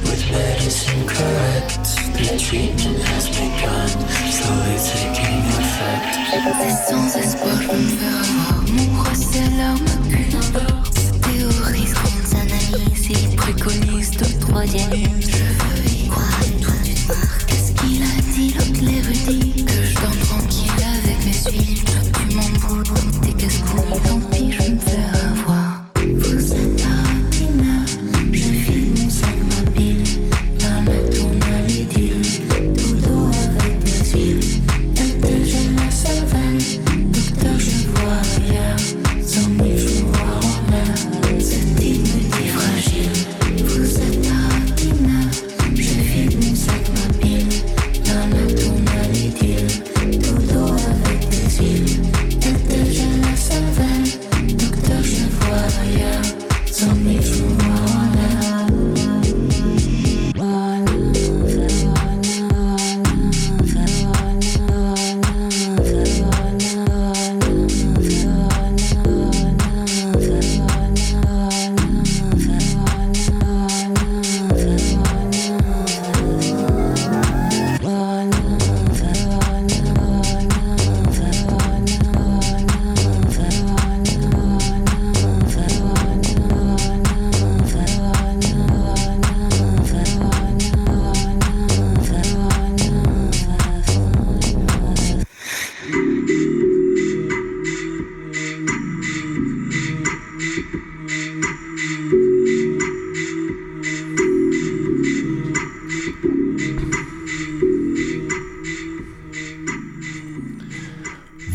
with 0.07 0.23
medicine 0.31 1.07
correct. 1.07 1.83
The 2.15 2.39
treatment 2.39 3.03
has 3.11 3.29
begun, 3.29 3.89
slowly 4.31 4.77
taking 4.79 5.41
effect. 5.61 6.12
Sans 6.89 7.17
espoir. 7.17 7.59
Mon 8.73 9.03
roi, 9.03 9.15
c'est 9.15 9.50
l'arme 9.57 10.00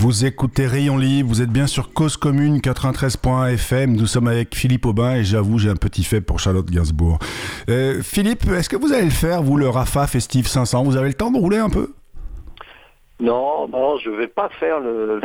Vous 0.06 0.24
écoutez 0.24 0.68
Rayon 0.68 0.98
Libre, 0.98 1.30
vous 1.30 1.42
êtes 1.42 1.50
bien 1.50 1.66
sur 1.66 1.92
Cause 1.92 2.16
Commune 2.16 2.60
93.fm. 2.60 3.96
Nous 3.96 4.06
sommes 4.06 4.28
avec 4.28 4.54
Philippe 4.54 4.86
Aubin 4.86 5.16
et 5.16 5.24
j'avoue, 5.24 5.58
j'ai 5.58 5.72
un 5.72 5.76
petit 5.76 6.04
fait 6.04 6.22
pour 6.22 6.40
Charlotte 6.40 6.70
Gainsbourg. 6.70 7.18
Euh, 7.70 8.04
Philippe, 8.04 8.44
est-ce 8.56 8.70
que 8.70 8.76
vous 8.76 8.94
allez 8.94 9.06
le 9.06 9.10
faire, 9.10 9.42
vous, 9.42 9.58
le 9.58 9.68
Rafa 9.68 10.06
Festive 10.06 10.46
500 10.46 10.84
Vous 10.84 10.96
avez 10.96 11.08
le 11.08 11.16
temps 11.16 11.32
de 11.32 11.40
rouler 11.40 11.58
un 11.58 11.72
peu? 11.72 11.88
Non, 13.20 13.68
non, 13.68 13.98
je 13.98 14.12
vais 14.12 14.28
pas 14.28 14.50
faire 14.60 14.80
le, 14.80 15.20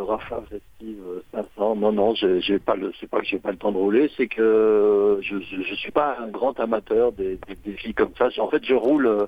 Rafa 0.00 0.44
Festive 0.48 1.02
500. 1.34 1.76
Non, 1.76 1.92
non, 1.92 2.14
j'ai 2.14 2.58
pas 2.58 2.76
pas 3.10 3.20
que 3.20 3.26
j'ai 3.26 3.38
pas 3.38 3.50
le 3.50 3.58
temps 3.58 3.70
de 3.70 3.76
rouler, 3.76 4.10
c'est 4.16 4.28
que 4.28 5.18
je, 5.20 5.36
je, 5.40 5.74
suis 5.74 5.92
pas 5.92 6.16
un 6.22 6.28
grand 6.28 6.58
amateur 6.58 7.12
des, 7.12 7.38
des 7.66 7.92
comme 7.92 8.12
ça. 8.16 8.28
En 8.38 8.48
fait, 8.48 8.64
je 8.64 8.72
roule, 8.72 9.26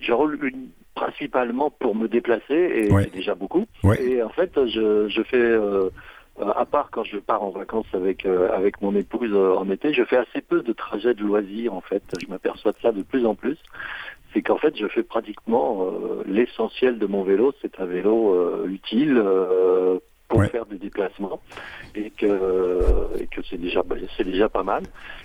je 0.00 0.12
roule 0.12 0.38
une, 0.42 0.68
principalement 0.94 1.70
pour 1.70 1.94
me 1.94 2.08
déplacer, 2.08 2.54
et 2.54 2.88
c'est 2.90 3.12
déjà 3.12 3.34
beaucoup. 3.34 3.66
Et 4.00 4.22
en 4.22 4.28
fait, 4.28 4.52
je, 4.66 5.08
je 5.08 5.22
fais, 5.22 5.36
euh, 5.36 5.90
à 6.38 6.64
part 6.64 6.90
quand 6.90 7.04
je 7.04 7.18
pars 7.18 7.42
en 7.42 7.50
vacances 7.50 7.86
avec, 7.92 8.26
euh, 8.26 8.48
avec 8.52 8.80
mon 8.80 8.94
épouse 8.94 9.30
euh, 9.32 9.54
en 9.56 9.68
été, 9.70 9.92
je 9.92 10.04
fais 10.04 10.16
assez 10.16 10.40
peu 10.40 10.62
de 10.62 10.72
trajets 10.72 11.14
de 11.14 11.22
loisirs, 11.22 11.74
en 11.74 11.80
fait. 11.80 12.02
Je 12.20 12.26
m'aperçois 12.28 12.72
de 12.72 12.78
ça 12.80 12.92
de 12.92 13.02
plus 13.02 13.26
en 13.26 13.34
plus. 13.34 13.58
C'est 14.32 14.42
qu'en 14.42 14.58
fait, 14.58 14.76
je 14.76 14.88
fais 14.88 15.04
pratiquement 15.04 15.92
l'essentiel 16.26 16.98
de 16.98 17.06
mon 17.06 17.22
vélo. 17.22 17.52
C'est 17.62 17.78
un 17.78 17.86
vélo 17.86 18.66
utile 18.66 19.22
pour 20.34 20.50
faire 20.50 20.66
des 20.66 20.78
déplacements 20.78 21.40
et 21.94 22.10
que, 22.10 23.18
et 23.20 23.26
que 23.26 23.40
c'est 23.48 23.60
déjà, 23.60 23.82
c'est 24.16 24.24
déjà 24.24 24.48
pas 24.48 24.62
mal. 24.62 24.82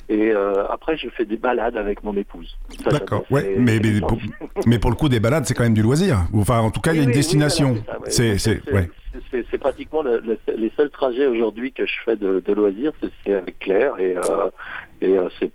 Et 0.07 0.31
euh, 0.31 0.67
après, 0.67 0.97
je 0.97 1.09
fais 1.09 1.25
des 1.25 1.37
balades 1.37 1.77
avec 1.77 2.03
mon 2.03 2.15
épouse. 2.15 2.57
D'accord, 2.89 3.23
ouais, 3.29 3.55
mais, 3.57 3.79
mais, 3.79 3.99
pour, 4.01 4.17
mais, 4.65 4.79
pour, 4.79 4.89
le 4.89 4.95
coup, 4.95 5.09
des 5.09 5.19
balades, 5.19 5.45
c'est 5.45 5.53
quand 5.53 5.63
même 5.63 5.73
du 5.73 5.83
loisir. 5.83 6.19
Enfin, 6.33 6.59
en 6.59 6.71
tout 6.71 6.81
cas, 6.81 6.93
il 6.93 6.97
y 6.97 7.01
a 7.01 7.03
une 7.03 7.11
destination. 7.11 7.75
c'est 8.07 8.37
c'est 8.37 9.57
pratiquement 9.57 10.03
les 10.03 10.71
seuls 10.77 10.89
trajets 10.89 11.27
aujourd'hui 11.27 11.71
que 11.71 11.85
je 11.85 11.93
fais 12.05 12.15
de, 12.15 12.41
de 12.45 12.53
loisirs, 12.53 12.91
c'est 13.25 13.33
avec 13.33 13.59
Claire 13.59 13.99
et, 13.99 14.15
euh, 14.15 14.49
et 15.01 15.17
euh, 15.17 15.29
c'est 15.39 15.51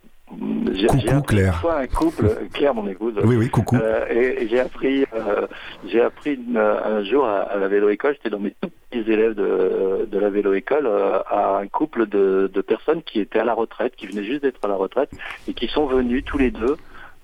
Coucou 0.89 1.23
Claire. 1.23 1.61
Fois 1.61 1.79
un 1.79 1.87
couple, 1.87 2.37
Claire 2.53 2.75
mon 2.75 2.87
épouse. 2.87 3.15
Oui 3.25 3.37
oui 3.37 3.49
coucou. 3.49 3.77
Euh, 3.77 4.07
et, 4.11 4.49
j'ai 4.49 4.61
appris, 4.61 5.05
euh, 5.15 5.47
j'ai 5.87 6.01
appris 6.01 6.39
un 6.57 7.05
jour 7.05 7.27
à, 7.27 7.57
la 7.57 7.69
vélo 7.69 7.89
école, 7.89 8.15
j'étais 8.15 8.31
dans 8.31 8.39
mes 8.39 8.55
tout 8.61 8.71
petits 8.91 9.11
élèves 9.11 9.35
de, 9.35 10.09
de 10.11 10.19
la 10.19 10.31
vélo 10.31 10.55
école, 10.55 10.87
euh, 10.87 11.21
à 11.29 11.59
un 11.59 11.67
couple 11.69 12.07
de, 12.07 12.51
de, 12.53 12.61
personnes 12.61 13.03
qui 13.03 13.21
étaient 13.21 13.39
à 13.39 13.45
la 13.45 13.55
retraite, 13.55 13.95
qui 13.97 14.07
venaient 14.07 14.25
juste 14.25 14.43
d'être 14.43 14.65
à 14.65 14.69
la 14.69 14.77
retraite 14.77 15.11
et 15.49 15.55
qui 15.55 15.69
sont 15.69 15.87
venus 15.87 16.25
tous 16.25 16.39
les 16.39 16.51
deux. 16.51 16.77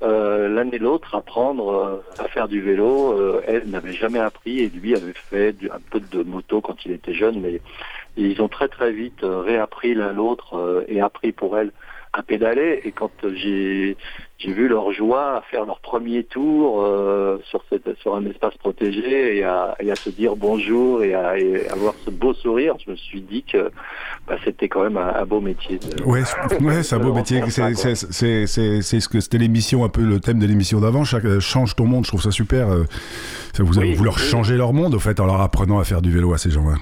l'un 0.02 0.70
et 0.70 0.78
l'autre 0.78 1.14
apprendre 1.14 2.02
à 2.18 2.24
faire 2.24 2.48
du 2.48 2.60
vélo. 2.62 3.42
elle 3.46 3.68
n'avait 3.68 3.92
jamais 3.92 4.18
appris 4.20 4.60
et 4.60 4.68
lui 4.68 4.94
avait 4.94 5.12
fait 5.12 5.54
un 5.70 5.80
peu 5.90 6.00
de 6.00 6.22
moto 6.22 6.60
quand 6.60 6.84
il 6.86 6.92
était 6.92 7.12
jeune, 7.12 7.40
mais 7.40 7.60
ils 8.16 8.40
ont 8.40 8.48
très 8.48 8.68
très 8.68 8.92
vite 8.92 9.20
réappris 9.22 9.94
l'un 9.94 10.12
l'autre 10.12 10.84
et 10.88 11.00
appris 11.00 11.32
pour 11.32 11.58
elle 11.58 11.72
à 12.12 12.22
pédaler 12.22 12.80
et 12.84 12.92
quand 12.92 13.12
j'ai 13.34 13.96
j'ai 14.38 14.52
vu 14.52 14.68
leur 14.68 14.90
joie 14.92 15.36
à 15.36 15.42
faire 15.42 15.66
leur 15.66 15.80
premier 15.80 16.24
tour 16.24 16.82
euh, 16.82 17.38
sur 17.44 17.62
cette 17.68 17.94
sur 18.00 18.14
un 18.14 18.24
espace 18.24 18.56
protégé 18.56 19.36
et 19.36 19.44
à, 19.44 19.76
et 19.80 19.90
à 19.90 19.94
se 19.94 20.10
dire 20.10 20.34
bonjour 20.34 21.02
et 21.02 21.14
à 21.14 21.34
avoir 21.70 21.94
ce 22.04 22.10
beau 22.10 22.32
sourire, 22.34 22.74
je 22.84 22.90
me 22.90 22.96
suis 22.96 23.20
dit 23.20 23.44
que 23.44 23.70
bah, 24.26 24.36
c'était 24.44 24.68
quand 24.68 24.82
même 24.82 24.96
un, 24.96 25.24
beau 25.24 25.40
métier. 25.40 25.78
ouais, 26.04 26.22
ouais 26.60 26.82
c'est 26.82 26.96
un 26.96 26.98
beau 26.98 27.12
métier. 27.12 27.42
C'est 27.48 27.66
ce 27.66 29.08
que 29.08 29.20
c'était 29.20 29.38
l'émission 29.38 29.84
un 29.84 29.88
peu 29.88 30.02
le 30.02 30.20
thème 30.20 30.38
de 30.38 30.46
l'émission 30.46 30.80
d'avant. 30.80 31.04
Change 31.04 31.76
ton 31.76 31.84
monde, 31.84 32.04
je 32.04 32.10
trouve 32.10 32.22
ça 32.22 32.30
super. 32.30 32.70
Euh, 32.70 32.84
ça 33.54 33.62
vous, 33.62 33.78
avez 33.78 33.94
vous 33.94 34.04
leur 34.04 34.18
changer 34.18 34.56
leur 34.56 34.72
monde 34.72 34.94
au 34.94 34.98
fait 34.98 35.20
en 35.20 35.26
leur 35.26 35.40
apprenant 35.40 35.78
à 35.78 35.84
faire 35.84 36.02
du 36.02 36.10
vélo 36.10 36.32
à 36.32 36.38
ces 36.38 36.50
gens-là. 36.50 36.76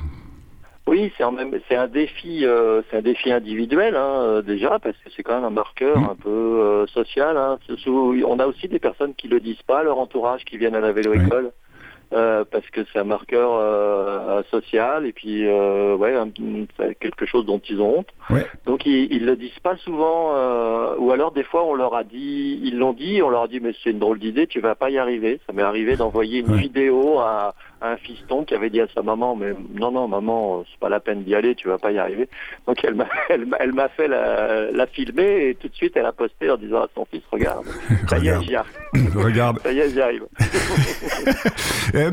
Oui, 0.98 1.12
c'est 1.16 1.30
même 1.30 1.60
c'est 1.68 1.76
un 1.76 1.86
défi 1.86 2.44
euh, 2.44 2.82
c'est 2.90 2.96
un 2.96 3.02
défi 3.02 3.30
individuel 3.30 3.94
hein, 3.94 4.20
euh, 4.20 4.42
déjà 4.42 4.80
parce 4.80 4.96
que 4.96 5.10
c'est 5.14 5.22
quand 5.22 5.36
même 5.36 5.44
un 5.44 5.50
marqueur 5.50 5.96
mmh. 5.96 6.10
un 6.10 6.16
peu 6.16 6.28
euh, 6.28 6.86
social. 6.88 7.36
Hein. 7.36 7.58
On 7.86 8.38
a 8.40 8.46
aussi 8.46 8.66
des 8.66 8.80
personnes 8.80 9.14
qui 9.14 9.28
le 9.28 9.38
disent 9.38 9.62
pas, 9.62 9.84
leur 9.84 9.98
entourage 9.98 10.44
qui 10.44 10.56
viennent 10.56 10.74
à 10.74 10.80
la 10.80 10.90
vélo 10.90 11.14
école 11.14 11.52
Euh, 12.14 12.42
parce 12.50 12.66
que 12.70 12.80
c'est 12.90 12.98
un 12.98 13.04
marqueur 13.04 13.50
euh, 13.52 14.42
social 14.50 15.04
et 15.04 15.12
puis 15.12 15.46
euh, 15.46 15.94
ouais 15.94 16.14
c'est 16.78 16.94
quelque 16.98 17.26
chose 17.26 17.44
dont 17.44 17.60
ils 17.68 17.82
ont 17.82 17.98
honte. 17.98 18.08
Donc 18.64 18.86
ils, 18.86 19.12
ils 19.12 19.26
le 19.26 19.36
disent 19.36 19.62
pas 19.62 19.76
souvent 19.76 20.32
ou 20.96 21.12
alors 21.12 21.32
des 21.32 21.42
fois 21.42 21.66
on 21.66 21.74
leur 21.74 21.94
a 21.94 22.04
dit 22.04 22.60
ils 22.64 22.78
l'ont 22.78 22.94
dit 22.94 23.20
on 23.22 23.28
leur 23.28 23.42
a 23.42 23.48
dit 23.48 23.60
mais 23.60 23.72
c'est 23.84 23.90
une 23.90 23.98
drôle 23.98 24.18
d'idée 24.18 24.46
tu 24.46 24.60
vas 24.60 24.74
pas 24.74 24.88
y 24.88 24.96
arriver. 24.96 25.38
Ça 25.46 25.52
m'est 25.52 25.68
arrivé 25.72 25.96
d'envoyer 25.96 26.38
une 26.40 26.56
vidéo 26.56 27.18
à 27.18 27.54
un 27.80 27.96
fiston 27.96 28.44
qui 28.44 28.54
avait 28.54 28.70
dit 28.70 28.80
à 28.80 28.88
sa 28.88 29.02
maman 29.02 29.36
mais 29.36 29.54
non 29.74 29.92
non 29.92 30.08
maman 30.08 30.64
c'est 30.70 30.80
pas 30.80 30.88
la 30.88 31.00
peine 31.00 31.22
d'y 31.22 31.34
aller 31.34 31.54
tu 31.54 31.68
vas 31.68 31.78
pas 31.78 31.92
y 31.92 31.98
arriver. 31.98 32.28
Donc 32.66 32.82
elle 32.84 32.94
m'a 32.94 33.08
elle, 33.28 33.72
m'a 33.72 33.88
fait 33.88 34.08
la, 34.08 34.70
la, 34.70 34.86
filmer 34.86 35.48
et 35.48 35.54
tout 35.54 35.68
de 35.68 35.74
suite 35.74 35.96
elle 35.96 36.06
a 36.06 36.12
posté 36.12 36.50
en 36.50 36.56
disant 36.56 36.82
à 36.82 36.88
son 36.94 37.04
fils 37.04 37.22
regarde. 37.30 37.66
Ça 38.08 38.18
y 38.18 38.28
est 38.28 38.42
j'y 38.42 38.56
arrive. 38.56 38.72
Regarde. 39.16 39.60
Ça 39.60 39.72
y 39.72 39.78
est 39.78 39.90
j'y 39.90 40.00
arrive. 40.00 40.26
Euh, 41.94 42.10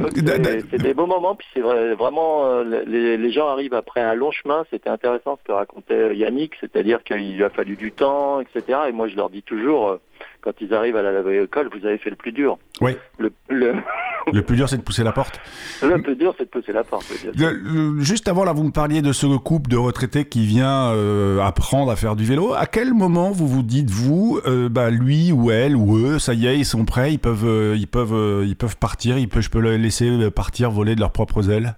c'est 0.71 0.81
des 0.81 0.93
beaux 0.93 1.05
moments 1.05 1.35
puis 1.35 1.45
c'est 1.53 1.59
vrai, 1.59 1.95
vraiment 1.95 2.45
euh, 2.45 2.83
les, 2.87 3.17
les, 3.17 3.31
gens 3.31 3.49
arrivent 3.49 3.73
après 3.73 3.99
un 3.99 4.13
long 4.13 4.31
chemin. 4.31 4.65
C'était 4.71 4.89
intéressant 4.89 5.37
ce 5.37 5.47
que 5.47 5.51
racontait 5.51 6.15
Yannick 6.15 6.53
c'est-à-dire 6.61 7.03
qu'il 7.03 7.35
lui 7.35 7.43
a 7.43 7.49
fallu 7.49 7.75
du 7.75 7.91
temps 7.91 8.39
etc 8.39 8.79
et 8.87 8.91
moi 8.93 9.09
je 9.09 9.17
leur 9.17 9.29
dis 9.29 9.43
toujours 9.43 9.89
euh, 9.89 10.01
quand 10.41 10.53
ils 10.61 10.73
arrivent 10.73 10.95
à 10.95 11.01
la 11.01 11.19
école, 11.33 11.69
vous 11.75 11.85
avez 11.85 11.97
fait 11.97 12.09
le 12.09 12.15
plus 12.15 12.31
dur. 12.31 12.57
Oui. 12.81 12.95
Le, 13.17 13.31
le... 13.49 14.41
plus 14.43 14.55
dur, 14.55 14.69
c'est 14.69 14.77
de 14.77 14.83
pousser 14.83 15.03
la 15.03 15.11
porte. 15.11 15.39
Le 15.81 16.01
plus 16.01 16.15
dur, 16.15 16.35
c'est 16.37 16.45
de 16.45 16.49
pousser 16.49 16.71
la 16.71 16.83
porte. 16.83 17.05
juste 17.99 18.27
avant, 18.27 18.43
là, 18.43 18.53
vous 18.53 18.63
me 18.63 18.71
parliez 18.71 19.01
de 19.01 19.11
ce 19.11 19.25
couple 19.37 19.69
de 19.69 19.77
retraités 19.77 20.25
qui 20.25 20.45
vient 20.45 20.91
euh, 20.91 21.39
apprendre 21.39 21.91
à 21.91 21.95
faire 21.95 22.15
du 22.15 22.25
vélo. 22.25 22.53
À 22.53 22.67
quel 22.67 22.93
moment 22.93 23.31
vous 23.31 23.47
vous 23.47 23.63
dites, 23.63 23.89
vous, 23.89 24.39
euh, 24.45 24.69
bah, 24.69 24.89
lui 24.91 25.31
ou 25.31 25.51
elle 25.51 25.75
ou 25.75 25.97
eux, 25.97 26.19
ça 26.19 26.33
y 26.33 26.45
est, 26.45 26.57
ils 26.57 26.65
sont 26.65 26.85
prêts, 26.85 27.11
ils 27.13 27.19
peuvent, 27.19 27.45
euh, 27.45 27.75
ils 27.75 27.87
peuvent, 27.87 28.45
ils 28.45 28.55
peuvent 28.55 28.77
partir, 28.77 29.17
ils 29.17 29.27
peuvent, 29.27 29.43
je 29.43 29.49
peux 29.49 29.59
les 29.59 29.77
laisser 29.77 30.29
partir, 30.31 30.69
voler 30.69 30.95
de 30.95 30.99
leurs 30.99 31.11
propres 31.11 31.49
ailes? 31.49 31.75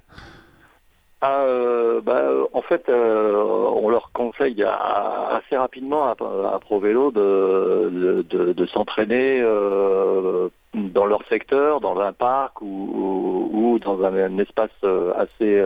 Ah, 1.21 1.41
euh, 1.41 1.99
bah, 2.01 2.29
en 2.53 2.61
fait, 2.61 2.89
euh, 2.89 3.33
on 3.73 3.89
leur 3.89 4.11
conseille 4.11 4.63
assez 4.63 5.57
rapidement 5.57 6.05
à, 6.05 6.11
à 6.11 6.59
ProVélo 6.59 7.11
de, 7.11 8.23
de, 8.29 8.53
de, 8.53 8.65
s'entraîner 8.67 9.39
euh, 9.41 10.49
dans 10.75 11.05
leur 11.07 11.25
secteur, 11.27 11.81
dans 11.81 11.99
un 11.99 12.13
parc 12.13 12.61
ou, 12.61 13.49
ou 13.51 13.79
dans 13.79 14.03
un, 14.03 14.37
espace 14.37 14.69
assez, 15.17 15.59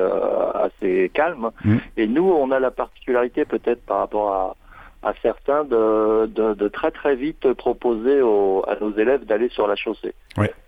assez 0.54 1.12
calme. 1.14 1.52
Mmh. 1.66 1.78
Et 1.98 2.08
nous, 2.08 2.32
on 2.32 2.52
a 2.52 2.60
la 2.62 2.72
particularité 2.72 3.44
peut-être 3.44 3.86
par 3.86 4.00
rapport 4.00 4.32
à, 4.32 4.56
à 5.04 5.14
certains 5.22 5.64
de, 5.64 6.28
de, 6.28 6.54
de, 6.54 6.68
très 6.68 6.92
très 6.92 7.16
vite 7.16 7.54
proposer 7.54 8.22
aux, 8.22 8.64
à 8.68 8.76
nos 8.80 8.96
élèves 8.96 9.26
d'aller 9.26 9.50
sur 9.50 9.68
la 9.68 9.76
chaussée. 9.76 10.14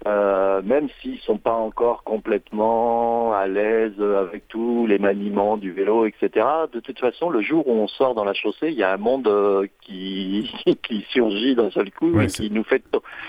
Euh, 0.05 0.61
même 0.63 0.89
s'ils 1.01 1.19
sont 1.19 1.37
pas 1.37 1.53
encore 1.53 2.03
complètement 2.03 3.33
à 3.33 3.47
l'aise 3.47 3.99
avec 4.01 4.47
tous 4.47 4.85
les 4.87 4.99
maniements 4.99 5.57
du 5.57 5.71
vélo, 5.71 6.05
etc. 6.05 6.45
De 6.73 6.79
toute 6.79 6.99
façon, 6.99 7.29
le 7.29 7.41
jour 7.41 7.67
où 7.67 7.71
on 7.71 7.87
sort 7.87 8.13
dans 8.13 8.25
la 8.25 8.33
chaussée, 8.33 8.69
il 8.69 8.73
y 8.73 8.83
a 8.83 8.91
un 8.91 8.97
monde 8.97 9.27
euh, 9.27 9.67
qui, 9.81 10.51
qui 10.83 11.05
surgit 11.09 11.55
d'un 11.55 11.69
seul 11.71 11.91
coup 11.91 12.19
et 12.19 12.27
qui 12.27 12.49
nous 12.51 12.63
fait 12.63 12.83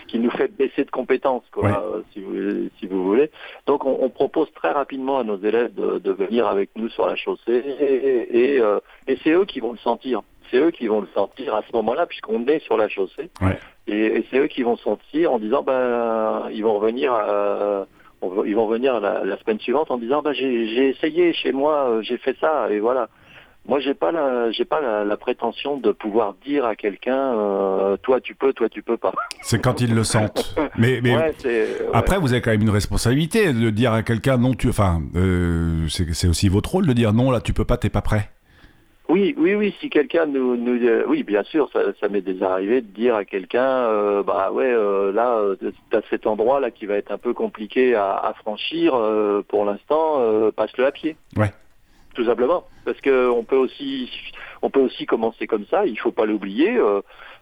qui 0.08 0.18
nous 0.18 0.30
fait 0.30 0.48
baisser 0.48 0.84
de 0.84 0.90
compétences, 0.90 1.44
quoi, 1.52 1.84
euh, 1.84 2.02
si, 2.12 2.20
vous, 2.20 2.68
si 2.78 2.86
vous 2.86 3.04
voulez. 3.04 3.30
Donc, 3.66 3.84
on, 3.84 3.98
on, 4.00 4.10
propose 4.10 4.52
très 4.52 4.70
rapidement 4.70 5.18
à 5.18 5.24
nos 5.24 5.38
élèves 5.38 5.74
de, 5.74 5.98
de 5.98 6.12
venir 6.12 6.46
avec 6.46 6.70
nous 6.76 6.88
sur 6.88 7.06
la 7.06 7.16
chaussée 7.16 7.62
et, 7.80 8.54
et, 8.54 8.60
euh, 8.60 8.78
et 9.06 9.18
c'est 9.22 9.30
eux 9.30 9.44
qui 9.44 9.60
vont 9.60 9.72
le 9.72 9.78
sentir 9.78 10.22
c'est 10.54 10.60
eux 10.60 10.70
qui 10.70 10.86
vont 10.86 11.00
le 11.00 11.08
sentir 11.14 11.54
à 11.54 11.62
ce 11.68 11.76
moment-là, 11.76 12.06
puisqu'on 12.06 12.46
est 12.46 12.60
sur 12.60 12.76
la 12.76 12.88
chaussée. 12.88 13.30
Et, 13.86 14.24
c'est 14.30 14.38
eux 14.38 14.46
qui 14.46 14.62
vont 14.62 14.76
sentir 14.76 15.32
en 15.32 15.38
disant, 15.38 15.62
ben, 15.62 16.48
ils 16.52 16.62
vont 16.62 16.78
revenir, 16.78 17.12
euh, 17.12 17.84
ils 18.46 18.54
vont 18.54 18.68
venir 18.68 19.00
la, 19.00 19.36
semaine 19.38 19.58
suivante 19.58 19.90
en 19.90 19.98
disant, 19.98 20.22
ben, 20.22 20.32
j'ai 20.32 20.88
essayé 20.88 21.32
chez 21.32 21.52
moi, 21.52 21.88
euh, 21.88 22.02
j'ai 22.02 22.18
fait 22.18 22.36
ça, 22.40 22.68
et 22.70 22.78
voilà. 22.78 23.08
Moi, 23.66 23.80
j'ai 23.80 23.94
pas 23.94 24.12
la, 24.12 24.50
j'ai 24.50 24.66
pas 24.66 24.80
la, 25.04 25.16
prétention 25.16 25.78
de 25.78 25.90
pouvoir 25.90 26.34
dire 26.44 26.66
à 26.66 26.76
quelqu'un, 26.76 27.34
euh, 27.34 27.96
toi 27.96 28.20
tu 28.20 28.34
peux, 28.34 28.52
toi 28.52 28.68
tu 28.68 28.82
peux 28.82 28.98
pas. 28.98 29.12
C'est 29.40 29.58
quand 29.58 29.80
ils 29.80 29.94
le 29.94 30.04
sentent. 30.04 30.54
mais, 30.78 31.00
mais 31.02 31.16
après, 31.94 32.18
vous 32.18 32.32
avez 32.32 32.42
quand 32.42 32.50
même 32.50 32.60
une 32.60 32.70
responsabilité 32.70 33.54
de 33.54 33.70
dire 33.70 33.94
à 33.94 34.02
quelqu'un 34.02 34.36
non, 34.36 34.52
tu, 34.52 34.68
enfin, 34.68 35.00
c'est 35.88 36.28
aussi 36.28 36.48
votre 36.50 36.72
rôle 36.72 36.86
de 36.86 36.92
dire 36.92 37.14
non, 37.14 37.30
là 37.30 37.40
tu 37.40 37.54
peux 37.54 37.64
pas, 37.64 37.78
t'es 37.78 37.88
pas 37.88 38.02
prêt. 38.02 38.28
Oui, 39.08 39.34
oui, 39.36 39.54
oui. 39.54 39.74
Si 39.80 39.90
quelqu'un 39.90 40.26
nous, 40.26 40.56
nous, 40.56 40.80
oui, 41.06 41.22
bien 41.22 41.42
sûr, 41.42 41.68
ça, 41.72 41.80
ça 42.00 42.08
m'est 42.08 42.22
déjà 42.22 42.52
arrivé 42.52 42.80
de 42.80 42.86
dire 42.86 43.14
à 43.14 43.24
quelqu'un, 43.24 43.62
euh, 43.62 44.22
bah 44.22 44.50
ouais, 44.50 44.72
euh, 44.72 45.12
là, 45.12 45.36
euh, 45.36 45.56
t'as 45.90 46.00
cet 46.08 46.26
endroit 46.26 46.58
là 46.58 46.70
qui 46.70 46.86
va 46.86 46.94
être 46.96 47.12
un 47.12 47.18
peu 47.18 47.34
compliqué 47.34 47.94
à, 47.94 48.16
à 48.16 48.32
franchir. 48.34 48.94
Euh, 48.94 49.42
pour 49.46 49.66
l'instant, 49.66 50.22
passe-le 50.56 50.86
à 50.86 50.92
pied. 50.92 51.16
Ouais. 51.36 51.52
Tout 52.14 52.24
simplement, 52.24 52.64
parce 52.84 53.00
que 53.00 53.28
on 53.28 53.44
peut 53.44 53.56
aussi, 53.56 54.10
on 54.62 54.70
peut 54.70 54.80
aussi 54.80 55.04
commencer 55.04 55.46
comme 55.46 55.66
ça. 55.66 55.84
Il 55.84 55.98
faut 55.98 56.12
pas 56.12 56.26
l'oublier 56.26 56.78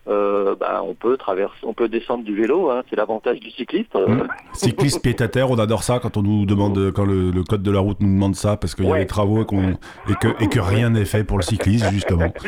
euh, 0.09 0.57
bah, 0.59 0.83
on 0.85 0.95
peut 0.95 1.17
traverser, 1.17 1.59
on 1.63 1.75
peut 1.75 1.89
descendre 1.89 2.25
du 2.25 2.35
vélo. 2.35 2.71
Hein, 2.71 2.83
c'est 2.91 2.97
l'avantage 2.97 3.39
du 3.41 3.51
cycliste. 3.51 3.95
Mmh. 3.95 4.23
Cycliste 4.53 5.03
pied 5.03 5.15
à 5.21 5.29
terre, 5.29 5.51
on 5.51 5.59
adore 5.59 5.83
ça 5.83 6.01
quand 6.01 6.17
on 6.17 6.23
nous 6.23 6.45
demande, 6.47 6.91
quand 6.93 7.05
le, 7.05 7.43
code 7.45 7.63
de 7.63 7.71
la 7.71 7.81
route 7.81 8.01
nous 8.01 8.13
demande 8.13 8.35
ça, 8.35 8.57
parce 8.57 8.75
qu'il 8.75 8.87
y 8.87 8.93
a 8.93 8.99
des 8.99 9.07
travaux 9.07 9.43
et, 9.43 10.11
et, 10.11 10.15
que, 10.15 10.43
et 10.43 10.49
que 10.49 10.61
rien 10.61 10.91
n'est 10.91 11.05
fait 11.05 11.25
pour 11.25 11.39
le 11.39 11.43
cycliste 11.43 11.89
justement. 11.91 12.33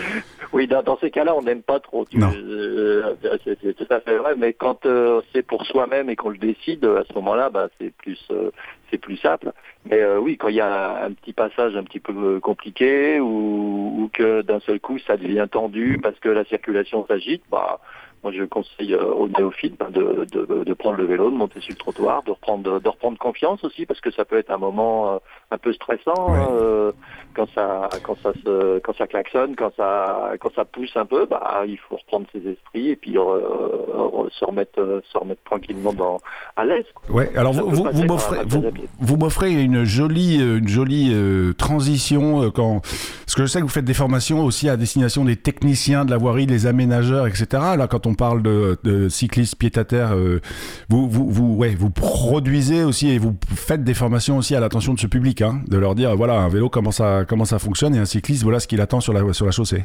Oui, 0.54 0.68
dans, 0.68 0.96
ces 0.98 1.10
cas-là, 1.10 1.34
on 1.34 1.42
n'aime 1.42 1.62
pas 1.62 1.80
trop. 1.80 2.06
Euh, 2.14 3.14
c'est 3.42 3.74
tout 3.74 3.86
à 3.90 3.98
fait 3.98 4.16
vrai, 4.16 4.34
mais 4.36 4.52
quand 4.52 4.86
euh, 4.86 5.20
c'est 5.32 5.42
pour 5.42 5.66
soi-même 5.66 6.08
et 6.08 6.14
qu'on 6.14 6.28
le 6.28 6.38
décide, 6.38 6.84
à 6.84 7.02
ce 7.08 7.12
moment-là, 7.14 7.50
bah, 7.50 7.66
c'est 7.80 7.92
plus, 7.92 8.24
euh, 8.30 8.52
c'est 8.88 8.98
plus 8.98 9.16
simple. 9.16 9.50
Mais 9.84 10.00
oui, 10.16 10.36
quand 10.36 10.46
il 10.46 10.54
y 10.54 10.60
a 10.60 11.04
un 11.06 11.10
petit 11.10 11.32
passage 11.32 11.74
un 11.74 11.82
petit 11.82 11.98
peu 11.98 12.38
compliqué 12.38 13.18
ou, 13.18 13.94
ou 13.98 14.10
que 14.12 14.42
d'un 14.42 14.60
seul 14.60 14.78
coup 14.78 14.98
ça 15.00 15.16
devient 15.16 15.48
tendu 15.50 15.98
parce 16.00 16.18
que 16.20 16.28
la 16.28 16.44
circulation 16.44 17.04
s'agite, 17.06 17.42
bah 17.50 17.80
moi, 18.24 18.32
je 18.32 18.44
conseille 18.44 18.94
euh, 18.94 19.04
aux 19.04 19.28
néophytes 19.28 19.78
ben, 19.78 19.90
de, 19.90 20.26
de, 20.32 20.64
de, 20.64 20.74
prendre 20.74 20.96
le 20.96 21.04
vélo, 21.04 21.30
de 21.30 21.36
monter 21.36 21.60
sur 21.60 21.72
le 21.72 21.76
trottoir, 21.76 22.22
de 22.22 22.30
reprendre, 22.30 22.80
de 22.80 22.88
reprendre 22.88 23.18
confiance 23.18 23.62
aussi, 23.64 23.84
parce 23.84 24.00
que 24.00 24.10
ça 24.10 24.24
peut 24.24 24.38
être 24.38 24.50
un 24.50 24.56
moment 24.56 25.12
euh, 25.12 25.18
un 25.50 25.58
peu 25.58 25.74
stressant 25.74 26.30
hein, 26.30 26.48
euh, 26.52 26.92
quand 27.34 27.46
ça, 27.54 27.90
quand 28.02 28.16
ça 28.22 28.32
se, 28.42 28.78
quand 28.78 28.96
ça 28.96 29.06
klaxonne, 29.06 29.54
quand 29.56 29.72
ça, 29.76 30.32
quand 30.40 30.50
ça 30.54 30.64
pousse 30.64 30.96
un 30.96 31.04
peu. 31.04 31.26
Bah, 31.26 31.64
il 31.66 31.76
faut 31.76 31.96
reprendre 31.96 32.24
ses 32.32 32.48
esprits 32.48 32.88
et 32.88 32.96
puis 32.96 33.12
se 33.12 34.44
remettre, 34.44 35.02
se 35.12 35.18
remettre 35.18 35.42
tranquillement 35.44 35.92
dans, 35.92 36.18
à 36.56 36.64
l'aise. 36.64 36.86
Ouais. 37.10 37.30
Alors 37.36 37.52
vous, 37.52 37.68
vous, 37.68 37.84
vous 37.92 38.04
m'offrez, 38.04 38.38
vous, 38.46 38.64
vous 39.00 39.16
m'offrez 39.18 39.52
une 39.52 39.84
jolie, 39.84 40.36
une 40.36 40.68
jolie 40.68 41.14
transition 41.58 42.50
quand, 42.50 42.80
parce 42.80 43.34
que 43.34 43.42
je 43.42 43.46
sais 43.46 43.58
que 43.58 43.64
vous 43.64 43.70
faites 43.70 43.84
des 43.84 43.92
formations 43.92 44.42
aussi 44.44 44.70
à 44.70 44.78
destination 44.78 45.26
des 45.26 45.36
techniciens 45.36 46.06
de 46.06 46.10
la 46.10 46.16
voirie, 46.16 46.46
des 46.46 46.66
aménageurs, 46.66 47.26
etc. 47.26 47.46
Là, 47.76 47.86
quand 47.86 48.06
on 48.06 48.13
on 48.14 48.16
parle 48.16 48.42
de, 48.42 49.08
cyclistes 49.08 49.56
pied-à-terre, 49.56 50.14
euh, 50.14 50.40
vous, 50.88 51.08
vous, 51.08 51.28
vous, 51.28 51.56
ouais, 51.56 51.74
vous 51.74 51.90
produisez 51.90 52.84
aussi 52.84 53.10
et 53.10 53.18
vous 53.18 53.34
faites 53.54 53.82
des 53.82 53.94
formations 53.94 54.38
aussi 54.38 54.54
à 54.54 54.60
l'attention 54.60 54.94
de 54.94 55.00
ce 55.00 55.08
public, 55.08 55.42
hein, 55.42 55.60
de 55.66 55.76
leur 55.76 55.96
dire 55.96 56.14
voilà, 56.14 56.34
un 56.34 56.48
vélo, 56.48 56.68
comment 56.68 56.92
ça, 56.92 57.24
comment 57.28 57.44
ça 57.44 57.58
fonctionne 57.58 57.94
et 57.96 57.98
un 57.98 58.04
cycliste, 58.04 58.44
voilà 58.44 58.60
ce 58.60 58.68
qu'il 58.68 58.80
attend 58.80 59.00
sur 59.00 59.12
la, 59.12 59.32
sur 59.32 59.46
la 59.46 59.52
chaussée. 59.52 59.82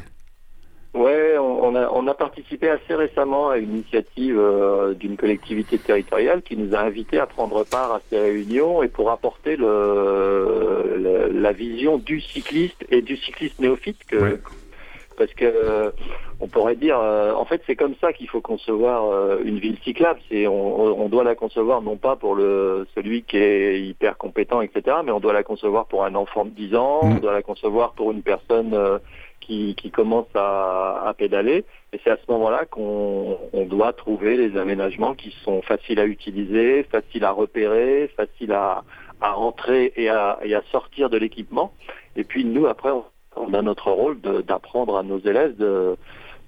Ouais, 0.94 1.36
on 1.38 1.74
a, 1.74 1.88
on 1.92 2.06
a 2.06 2.14
participé 2.14 2.68
assez 2.68 2.94
récemment 2.94 3.50
à 3.50 3.58
une 3.58 3.70
initiative 3.70 4.38
euh, 4.38 4.94
d'une 4.94 5.16
collectivité 5.16 5.78
territoriale 5.78 6.42
qui 6.42 6.56
nous 6.56 6.74
a 6.74 6.80
invités 6.80 7.18
à 7.18 7.26
prendre 7.26 7.64
part 7.64 7.92
à 7.92 8.00
ces 8.10 8.18
réunions 8.20 8.84
et 8.84 8.88
pour 8.88 9.10
apporter 9.10 9.56
le, 9.56 11.30
la 11.32 11.52
vision 11.52 11.98
du 11.98 12.20
cycliste 12.20 12.84
et 12.90 13.02
du 13.02 13.16
cycliste 13.16 13.58
néophyte 13.58 14.04
que, 14.06 14.38
parce 15.16 15.32
que 15.34 15.92
on 16.40 16.48
pourrait 16.48 16.76
dire, 16.76 16.98
euh, 16.98 17.34
en 17.34 17.44
fait, 17.44 17.62
c'est 17.66 17.76
comme 17.76 17.94
ça 18.00 18.12
qu'il 18.12 18.28
faut 18.28 18.40
concevoir 18.40 19.04
euh, 19.04 19.40
une 19.44 19.58
ville 19.58 19.76
cyclable. 19.84 20.20
C'est 20.30 20.46
on, 20.46 21.08
doit 21.08 21.24
la 21.24 21.34
concevoir 21.34 21.82
non 21.82 21.96
pas 21.96 22.16
pour 22.16 22.34
le 22.34 22.86
celui 22.94 23.22
qui 23.22 23.36
est 23.36 23.80
hyper 23.80 24.16
compétent, 24.16 24.60
etc., 24.62 24.98
mais 25.04 25.12
on 25.12 25.20
doit 25.20 25.32
la 25.32 25.42
concevoir 25.42 25.86
pour 25.86 26.04
un 26.04 26.14
enfant 26.14 26.44
de 26.44 26.50
10 26.50 26.76
ans, 26.76 27.00
mmh. 27.02 27.16
on 27.16 27.20
doit 27.20 27.32
la 27.32 27.42
concevoir 27.42 27.92
pour 27.92 28.12
une 28.12 28.22
personne 28.22 28.76
qui, 29.40 29.74
qui, 29.74 29.90
commence 29.90 30.28
à, 30.34 31.02
à 31.06 31.14
pédaler. 31.14 31.64
Et 31.92 32.00
c'est 32.04 32.10
à 32.10 32.16
ce 32.16 32.30
moment-là 32.30 32.64
qu'on 32.66 33.38
on 33.52 33.64
doit 33.66 33.92
trouver 33.92 34.36
les 34.36 34.56
aménagements 34.56 35.14
qui 35.14 35.34
sont 35.44 35.62
faciles 35.62 35.98
à 35.98 36.06
utiliser, 36.06 36.84
faciles 36.84 37.24
à 37.24 37.32
repérer, 37.32 38.08
faciles 38.16 38.52
à, 38.52 38.84
à 39.20 39.32
rentrer 39.32 39.92
et 39.96 40.08
à, 40.08 40.38
et 40.44 40.54
à 40.54 40.62
sortir 40.70 41.10
de 41.10 41.18
l'équipement. 41.18 41.72
Et 42.16 42.24
puis 42.24 42.44
nous, 42.44 42.66
après, 42.66 42.90
on 42.90 43.04
on 43.36 43.54
a 43.54 43.62
notre 43.62 43.90
rôle 43.90 44.20
d'apprendre 44.20 44.96
à 44.96 45.02
nos 45.02 45.18
élèves 45.20 45.56
de, 45.56 45.96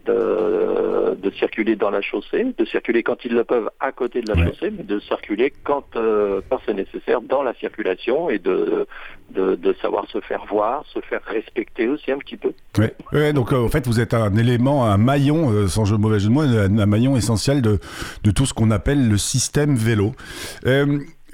de, 0.06 1.30
circuler 1.38 1.76
dans 1.76 1.90
la 1.90 2.02
chaussée, 2.02 2.54
de 2.56 2.64
circuler 2.64 3.02
quand 3.02 3.24
ils 3.24 3.32
le 3.32 3.44
peuvent 3.44 3.70
à 3.80 3.90
côté 3.90 4.20
de 4.20 4.32
la 4.32 4.46
chaussée, 4.46 4.70
mais 4.70 4.82
de 4.82 5.00
circuler 5.00 5.52
quand, 5.64 5.84
euh, 5.96 6.40
quand 6.48 6.60
c'est 6.66 6.74
nécessaire 6.74 7.20
dans 7.22 7.42
la 7.42 7.54
circulation 7.54 8.28
et 8.28 8.38
de, 8.38 8.86
de, 9.34 9.74
savoir 9.80 10.08
se 10.10 10.20
faire 10.20 10.44
voir, 10.48 10.84
se 10.92 11.00
faire 11.00 11.22
respecter 11.26 11.88
aussi 11.88 12.12
un 12.12 12.18
petit 12.18 12.36
peu. 12.36 12.52
Oui, 12.78 13.32
donc 13.32 13.52
euh, 13.52 13.64
en 13.64 13.68
fait 13.68 13.86
vous 13.86 14.00
êtes 14.00 14.14
un 14.14 14.34
élément, 14.36 14.84
un 14.84 14.98
maillon, 14.98 15.50
euh, 15.50 15.68
sans 15.68 15.84
jeu 15.84 15.96
mauvais 15.96 16.20
jeu 16.20 16.28
de 16.28 16.34
mots, 16.34 16.42
un, 16.42 16.86
maillon 16.86 17.16
essentiel 17.16 17.62
de, 17.62 17.78
de 18.22 18.30
tout 18.30 18.46
ce 18.46 18.52
qu'on 18.54 18.70
appelle 18.70 19.08
le 19.08 19.16
système 19.16 19.74
vélo. 19.74 20.12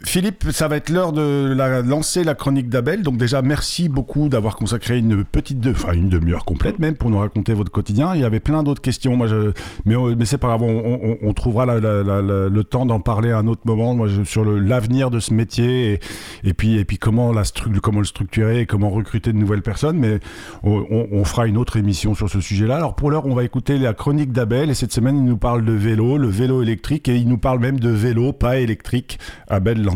Philippe, 0.04 0.44
ça 0.52 0.68
va 0.68 0.76
être 0.76 0.90
l'heure 0.90 1.12
de 1.12 1.52
la, 1.56 1.82
lancer 1.82 2.22
la 2.22 2.36
chronique 2.36 2.68
d'Abel. 2.68 3.02
Donc 3.02 3.16
déjà, 3.16 3.42
merci 3.42 3.88
beaucoup 3.88 4.28
d'avoir 4.28 4.54
consacré 4.54 4.98
une 4.98 5.24
petite, 5.24 5.66
enfin 5.66 5.92
une 5.92 6.08
demi-heure 6.08 6.44
complète 6.44 6.78
même 6.78 6.94
pour 6.94 7.10
nous 7.10 7.18
raconter 7.18 7.52
votre 7.52 7.72
quotidien. 7.72 8.14
Il 8.14 8.20
y 8.20 8.24
avait 8.24 8.38
plein 8.38 8.62
d'autres 8.62 8.80
questions, 8.80 9.16
moi, 9.16 9.26
euh, 9.26 9.52
mais 9.84 10.24
c'est 10.24 10.38
pas 10.38 10.56
grave, 10.56 10.62
on, 10.62 11.32
trouvera 11.32 11.66
le 11.66 12.62
temps 12.62 12.86
d'en 12.86 13.00
parler 13.00 13.32
à 13.32 13.38
un 13.38 13.48
autre 13.48 13.62
moment 13.64 13.94
moi, 13.94 14.06
sur 14.24 14.44
l'avenir 14.44 15.10
de 15.10 15.18
ce 15.18 15.34
métier 15.34 15.98
et, 16.44 16.54
puis, 16.54 16.84
comment, 16.98 17.32
le 17.32 18.04
structurer 18.04 18.60
et 18.60 18.66
comment 18.66 18.90
recruter 18.90 19.32
de 19.32 19.38
nouvelles 19.38 19.62
personnes. 19.62 19.98
Mais 19.98 20.20
on, 20.62 21.24
fera 21.24 21.48
une 21.48 21.56
autre 21.56 21.76
émission 21.76 22.14
sur 22.14 22.30
ce 22.30 22.40
sujet-là. 22.40 22.76
Alors 22.76 22.94
pour 22.94 23.10
l'heure, 23.10 23.26
on 23.26 23.34
va 23.34 23.42
écouter 23.42 23.78
la 23.78 23.94
chronique 23.94 24.30
d'Abel 24.30 24.70
et 24.70 24.74
cette 24.74 24.92
semaine, 24.92 25.16
il 25.16 25.24
nous 25.24 25.36
parle 25.36 25.64
de 25.64 25.72
vélo, 25.72 26.18
le 26.18 26.28
vélo 26.28 26.62
électrique 26.62 27.08
et 27.08 27.16
il 27.16 27.28
nous 27.28 27.38
parle 27.38 27.58
même 27.58 27.80
de 27.80 27.90
vélo 27.90 28.32
pas 28.32 28.58
électrique. 28.58 29.18
Abel, 29.48 29.87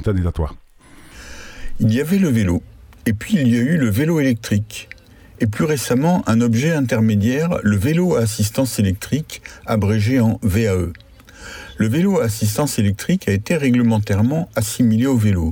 Il 1.80 1.92
y 1.92 2.00
avait 2.00 2.18
le 2.18 2.28
vélo, 2.28 2.62
et 3.06 3.12
puis 3.12 3.36
il 3.36 3.48
y 3.48 3.56
a 3.56 3.60
eu 3.60 3.76
le 3.76 3.90
vélo 3.90 4.20
électrique, 4.20 4.88
et 5.40 5.46
plus 5.46 5.64
récemment 5.64 6.22
un 6.28 6.40
objet 6.40 6.72
intermédiaire, 6.72 7.58
le 7.62 7.76
vélo 7.76 8.16
à 8.16 8.20
assistance 8.20 8.78
électrique, 8.78 9.42
abrégé 9.66 10.20
en 10.20 10.38
VAE. 10.42 10.92
Le 11.82 11.88
vélo 11.88 12.20
à 12.20 12.26
assistance 12.26 12.78
électrique 12.78 13.26
a 13.26 13.32
été 13.32 13.56
réglementairement 13.56 14.48
assimilé 14.54 15.06
au 15.06 15.16
vélo, 15.16 15.50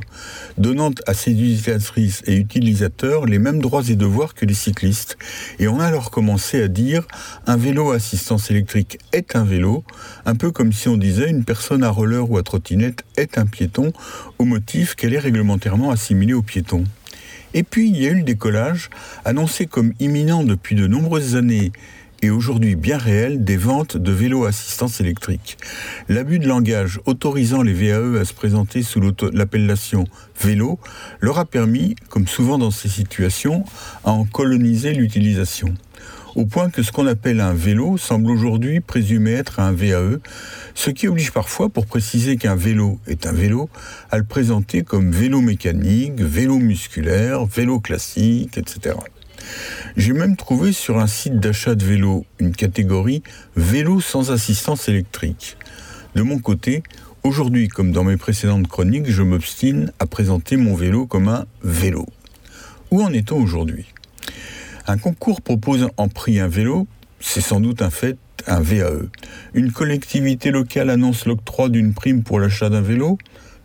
donnant 0.58 0.92
à 1.08 1.12
ses 1.12 1.32
utilisatrices 1.32 2.22
et 2.24 2.36
utilisateurs 2.36 3.26
les 3.26 3.40
mêmes 3.40 3.58
droits 3.58 3.82
et 3.88 3.96
devoirs 3.96 4.34
que 4.34 4.46
les 4.46 4.54
cyclistes. 4.54 5.18
Et 5.58 5.66
on 5.66 5.80
a 5.80 5.86
alors 5.86 6.12
commencé 6.12 6.62
à 6.62 6.68
dire 6.68 7.04
un 7.48 7.56
vélo 7.56 7.90
à 7.90 7.96
assistance 7.96 8.48
électrique 8.48 9.00
est 9.10 9.34
un 9.34 9.42
vélo, 9.42 9.82
un 10.24 10.36
peu 10.36 10.52
comme 10.52 10.72
si 10.72 10.86
on 10.86 10.96
disait 10.96 11.28
une 11.28 11.42
personne 11.42 11.82
à 11.82 11.90
roller 11.90 12.30
ou 12.30 12.38
à 12.38 12.44
trottinette 12.44 13.02
est 13.16 13.36
un 13.36 13.46
piéton, 13.46 13.92
au 14.38 14.44
motif 14.44 14.94
qu'elle 14.94 15.14
est 15.14 15.18
réglementairement 15.18 15.90
assimilée 15.90 16.34
au 16.34 16.42
piéton. 16.42 16.84
Et 17.54 17.64
puis 17.64 17.88
il 17.88 18.00
y 18.00 18.06
a 18.06 18.10
eu 18.10 18.18
le 18.18 18.22
décollage, 18.22 18.88
annoncé 19.24 19.66
comme 19.66 19.94
imminent 19.98 20.44
depuis 20.44 20.76
de 20.76 20.86
nombreuses 20.86 21.34
années 21.34 21.72
et 22.22 22.30
aujourd'hui 22.30 22.76
bien 22.76 22.98
réel 22.98 23.44
des 23.44 23.56
ventes 23.56 23.96
de 23.96 24.12
vélos 24.12 24.44
assistance 24.44 25.00
électrique. 25.00 25.58
L'abus 26.08 26.38
de 26.38 26.48
langage 26.48 27.00
autorisant 27.06 27.62
les 27.62 27.72
VAE 27.72 28.20
à 28.20 28.24
se 28.24 28.34
présenter 28.34 28.82
sous 28.82 29.00
l'appellation 29.32 30.04
vélo 30.40 30.78
leur 31.20 31.38
a 31.38 31.44
permis, 31.44 31.96
comme 32.08 32.26
souvent 32.26 32.58
dans 32.58 32.70
ces 32.70 32.88
situations, 32.88 33.64
à 34.04 34.10
en 34.10 34.24
coloniser 34.24 34.92
l'utilisation. 34.92 35.74
Au 36.36 36.46
point 36.46 36.70
que 36.70 36.82
ce 36.82 36.92
qu'on 36.92 37.08
appelle 37.08 37.40
un 37.40 37.54
vélo 37.54 37.96
semble 37.96 38.30
aujourd'hui 38.30 38.80
présumé 38.80 39.32
être 39.32 39.58
un 39.58 39.72
VAE, 39.72 40.18
ce 40.74 40.90
qui 40.90 41.08
oblige 41.08 41.32
parfois, 41.32 41.68
pour 41.68 41.86
préciser 41.86 42.36
qu'un 42.36 42.54
vélo 42.54 43.00
est 43.08 43.26
un 43.26 43.32
vélo, 43.32 43.68
à 44.12 44.18
le 44.18 44.24
présenter 44.24 44.82
comme 44.82 45.10
vélo 45.10 45.40
mécanique, 45.40 46.20
vélo 46.20 46.58
musculaire, 46.58 47.46
vélo 47.46 47.80
classique, 47.80 48.58
etc. 48.58 48.94
J'ai 49.96 50.12
même 50.12 50.36
trouvé 50.36 50.72
sur 50.72 50.98
un 50.98 51.06
site 51.06 51.40
d'achat 51.40 51.74
de 51.74 51.84
vélo 51.84 52.24
une 52.38 52.54
catégorie 52.54 53.22
vélo 53.56 54.00
sans 54.00 54.30
assistance 54.30 54.88
électrique. 54.88 55.56
De 56.14 56.22
mon 56.22 56.38
côté, 56.38 56.82
aujourd'hui 57.22 57.68
comme 57.68 57.92
dans 57.92 58.04
mes 58.04 58.16
précédentes 58.16 58.68
chroniques, 58.68 59.10
je 59.10 59.22
m'obstine 59.22 59.92
à 59.98 60.06
présenter 60.06 60.56
mon 60.56 60.74
vélo 60.74 61.06
comme 61.06 61.28
un 61.28 61.46
vélo. 61.62 62.06
Où 62.90 63.02
en 63.02 63.12
est-on 63.12 63.40
aujourd'hui? 63.40 63.86
Un 64.86 64.98
concours 64.98 65.40
propose 65.40 65.88
en 65.96 66.08
prix 66.08 66.40
un 66.40 66.48
vélo, 66.48 66.88
c'est 67.20 67.40
sans 67.40 67.60
doute 67.60 67.82
un 67.82 67.90
fait 67.90 68.16
un 68.46 68.60
VAE. 68.60 69.08
Une 69.54 69.70
collectivité 69.70 70.50
locale 70.50 70.90
annonce 70.90 71.26
l'octroi 71.26 71.68
d'une 71.68 71.92
prime 71.92 72.22
pour 72.22 72.40
l'achat 72.40 72.68
d'un 72.68 72.80
vélo, 72.80 73.18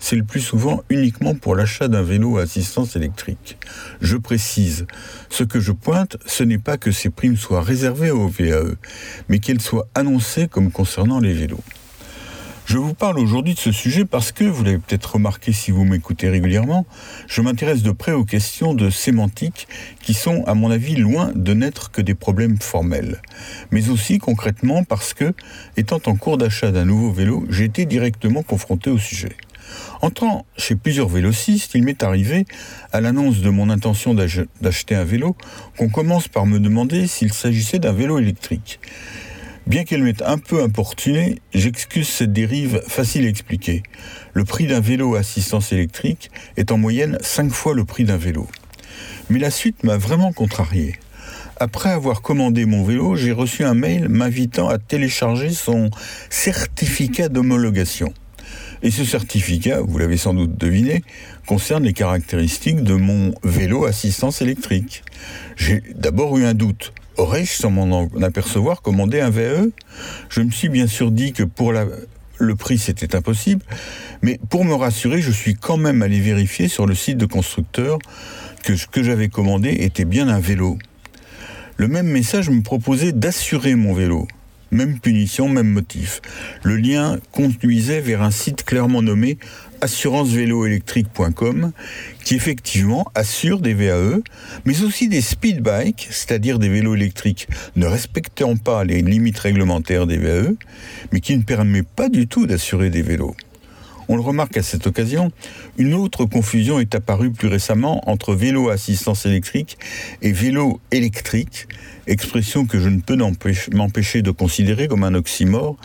c'est 0.06 0.16
le 0.16 0.24
plus 0.24 0.40
souvent 0.40 0.84
uniquement 0.92 1.34
pour 1.34 1.56
l'achat 1.56 1.88
d'un 1.88 2.04
vélo 2.04 2.38
à 2.38 2.44
assistance 2.44 2.96
électrique. 2.96 3.58
Je 4.02 4.18
précise, 4.18 4.86
ce 5.32 5.44
que 5.44 5.60
je 5.60 5.72
pointe, 5.72 6.18
ce 6.28 6.44
n'est 6.44 6.60
pas 6.60 6.78
que 6.78 6.92
ces 6.92 7.10
primes 7.10 7.38
soient 7.38 7.64
réservées 7.64 8.12
aux 8.12 8.28
VAE, 8.28 8.76
mais 9.30 9.40
qu'elles 9.40 9.62
soient 9.62 9.88
annoncées 9.96 10.48
comme 10.48 10.70
concernant 10.70 11.20
les 11.20 11.34
vélos. 11.34 11.64
Je 12.68 12.78
vous 12.78 12.94
parle 12.94 13.18
aujourd'hui 13.18 13.56
de 13.56 13.60
ce 13.60 13.72
sujet 13.72 14.06
parce 14.06 14.32
que, 14.32 14.44
vous 14.44 14.64
l'avez 14.64 14.78
peut-être 14.78 15.14
remarqué 15.16 15.52
si 15.52 15.72
vous 15.72 15.86
m'écoutez 15.86 16.30
régulièrement, 16.30 16.86
je 17.26 17.42
m'intéresse 17.42 17.82
de 17.82 17.92
près 17.92 18.12
aux 18.12 18.26
questions 18.26 18.76
de 18.76 18.92
sémantique 18.92 19.68
qui 20.04 20.14
sont, 20.14 20.44
à 20.46 20.54
mon 20.54 20.70
avis, 20.70 20.98
loin 20.98 21.32
de 21.34 21.56
n'être 21.56 21.90
que 21.90 22.04
des 22.04 22.14
problèmes 22.14 22.60
formels. 22.62 23.24
Mais 23.72 23.90
aussi 23.90 24.20
concrètement 24.20 24.84
parce 24.84 25.16
que, 25.16 25.34
étant 25.78 26.00
en 26.06 26.16
cours 26.16 26.38
d'achat 26.38 26.70
d'un 26.70 26.86
nouveau 26.86 27.12
vélo, 27.12 27.44
j'ai 27.50 27.64
été 27.64 27.88
directement 27.88 28.44
confronté 28.44 28.92
au 28.92 29.00
sujet. 29.00 29.36
Entrant 30.02 30.46
chez 30.58 30.76
plusieurs 30.76 31.10
vélocistes, 31.10 31.72
il 31.76 31.84
m'est 31.84 32.04
arrivé, 32.04 32.46
à 32.92 33.02
l'annonce 33.02 33.42
de 33.42 33.50
mon 33.50 33.70
intention 33.70 34.14
d'acheter 34.14 34.96
un 34.96 35.04
vélo, 35.04 35.36
qu'on 35.78 35.90
commence 35.90 36.28
par 36.28 36.46
me 36.46 36.60
demander 36.60 37.08
s'il 37.08 37.34
s'agissait 37.34 37.80
d'un 37.80 37.94
vélo 37.94 38.20
électrique. 38.20 38.80
Bien 39.68 39.84
qu'elle 39.84 40.04
m'ait 40.04 40.22
un 40.22 40.38
peu 40.38 40.62
importuné, 40.62 41.40
j'excuse 41.54 42.08
cette 42.08 42.32
dérive 42.32 42.84
facile 42.88 43.26
à 43.26 43.30
expliquer. 43.30 43.82
Le 44.34 44.44
prix 44.44 44.68
d'un 44.68 44.80
vélo 44.80 45.16
à 45.16 45.20
assistance 45.20 45.72
électrique 45.72 46.30
est 46.56 46.72
en 46.72 46.78
moyenne 46.78 47.18
5 47.22 47.52
fois 47.52 47.74
le 47.74 47.84
prix 47.84 48.04
d'un 48.04 48.18
vélo. 48.18 48.48
Mais 49.32 49.40
la 49.40 49.50
suite 49.50 49.84
m'a 49.84 49.98
vraiment 49.98 50.32
contrarié. 50.34 51.00
Après 51.58 51.90
avoir 51.90 52.22
commandé 52.22 52.66
mon 52.66 52.84
vélo, 52.84 53.16
j'ai 53.16 53.32
reçu 53.32 53.64
un 53.64 53.74
mail 53.74 54.08
m'invitant 54.08 54.70
à 54.70 54.78
télécharger 54.78 55.50
son 55.50 55.90
certificat 56.30 57.30
d'homologation. 57.30 58.14
Et 58.84 58.92
ce 58.92 59.04
certificat, 59.04 59.82
vous 59.82 59.98
l'avez 59.98 60.18
sans 60.18 60.34
doute 60.34 60.58
deviné, 60.58 61.04
concerne 61.48 61.84
les 61.84 61.94
caractéristiques 61.94 62.84
de 62.84 62.94
mon 62.94 63.34
vélo 63.44 63.86
assistance 63.86 64.42
électrique. 64.42 65.04
J'ai 65.56 65.82
d'abord 65.96 66.38
eu 66.38 66.46
un 66.46 66.54
doute. 66.54 66.94
Aurais-je, 67.18 67.54
sans 67.54 67.72
m'en 67.72 68.08
apercevoir, 68.22 68.82
commandé 68.82 69.22
un 69.22 69.30
VE 69.30 69.72
Je 70.30 70.42
me 70.42 70.52
suis 70.52 70.70
bien 70.70 70.88
sûr 70.88 71.12
dit 71.12 71.32
que 71.32 71.44
pour 71.44 71.74
le 72.38 72.56
prix 72.56 72.78
c'était 72.78 73.16
impossible, 73.16 73.64
mais 74.22 74.40
pour 74.50 74.66
me 74.66 74.74
rassurer, 74.74 75.22
je 75.22 75.32
suis 75.32 75.56
quand 75.56 75.78
même 75.78 76.02
allé 76.02 76.20
vérifier 76.20 76.68
sur 76.68 76.86
le 76.86 76.94
site 76.94 77.18
de 77.18 77.26
constructeur 77.26 78.00
que 78.64 78.76
ce 78.76 78.88
que 78.88 79.04
j'avais 79.04 79.30
commandé 79.30 79.70
était 79.70 80.06
bien 80.06 80.28
un 80.28 80.40
vélo. 80.40 80.78
Le 81.78 81.88
même 81.88 82.08
message 82.08 82.50
me 82.50 82.62
proposait 82.62 83.12
d'assurer 83.12 83.76
mon 83.76 83.94
vélo. 83.94 84.28
Même 84.76 85.00
punition, 85.00 85.48
même 85.48 85.70
motif. 85.70 86.22
Le 86.62 86.76
lien 86.76 87.18
conduisait 87.32 88.02
vers 88.02 88.22
un 88.22 88.30
site 88.30 88.66
clairement 88.66 89.02
nommé 89.02 89.38
assurancevéloélectrique.com 89.80 91.72
qui 92.26 92.36
effectivement 92.36 93.10
assure 93.16 93.62
des 93.62 93.74
VAE, 93.74 94.20
mais 94.66 94.84
aussi 94.84 95.08
des 95.08 95.22
speed 95.22 95.62
bikes, 95.62 96.10
c'est-à-dire 96.12 96.60
des 96.60 96.68
vélos 96.68 96.96
électriques 96.96 97.48
ne 97.78 97.86
respectant 97.86 98.58
pas 98.58 98.84
les 98.84 99.02
limites 99.02 99.40
réglementaires 99.40 100.08
des 100.08 100.18
VAE, 100.18 100.56
mais 101.14 101.22
qui 101.22 101.38
ne 101.38 101.44
permet 101.44 101.84
pas 101.84 102.10
du 102.10 102.28
tout 102.28 102.46
d'assurer 102.46 102.90
des 102.90 103.02
vélos. 103.02 103.38
On 104.10 104.18
le 104.18 104.22
remarque 104.22 104.58
à 104.58 104.62
cette 104.62 104.88
occasion, 104.88 105.32
une 105.78 105.94
autre 105.94 106.26
confusion 106.26 106.82
est 106.82 106.94
apparue 106.96 107.32
plus 107.32 107.48
récemment 107.48 108.08
entre 108.10 108.36
vélo 108.36 108.70
assistance 108.70 109.26
électrique 109.26 109.78
et 110.22 110.34
vélo 110.34 110.82
électrique, 110.92 111.68
expression 112.08 112.66
que 112.66 112.80
je 112.80 112.90
ne 112.90 113.02
peux 113.02 113.18
m'empêcher 113.74 114.22
de 114.22 114.32
considérer 114.32 114.88
comme 114.88 115.04
un 115.04 115.14
oxymore, 115.14 115.78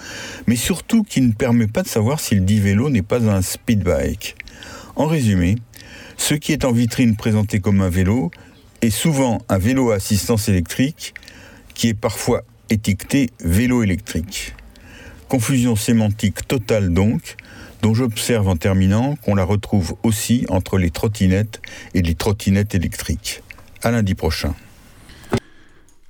mais 0.47 0.57
surtout 0.57 1.03
qui 1.03 1.21
ne 1.21 1.33
permet 1.33 1.67
pas 1.67 1.83
de 1.83 1.89
savoir 1.89 2.21
si 2.21 2.35
le 2.35 2.43
dit 2.43 2.61
vélo 2.61 2.91
n'est 2.91 3.03
pas 3.03 3.29
un 3.29 3.43
speed 3.43 3.83
bike. 3.83 4.37
En 4.97 5.07
résumé, 5.07 5.57
ce 6.17 6.35
qui 6.35 6.53
est 6.53 6.65
en 6.65 6.73
vitrine 6.73 7.17
présenté 7.17 7.61
comme 7.61 7.81
un 7.81 7.89
vélo 7.89 8.31
est 8.83 8.91
souvent 8.91 9.39
un 9.49 9.59
vélo 9.59 9.91
à 9.91 9.97
assistance 9.97 10.49
électrique 10.49 11.15
qui 11.75 11.89
est 11.89 11.95
parfois 11.95 12.43
étiqueté 12.69 13.31
vélo 13.43 13.83
électrique. 13.83 14.55
Confusion 15.29 15.77
sémantique 15.77 16.47
totale 16.47 16.93
donc, 16.93 17.37
dont 17.83 17.95
j'observe 17.95 18.49
en 18.49 18.57
terminant 18.57 19.17
qu'on 19.17 19.35
la 19.35 19.45
retrouve 19.45 19.95
aussi 20.03 20.45
entre 20.49 20.77
les 20.77 20.91
trottinettes 20.91 21.61
et 21.95 22.03
les 22.03 22.15
trottinettes 22.15 22.75
électriques. 22.75 23.43
À 23.83 23.91
lundi 23.91 24.15
prochain. 24.15 24.55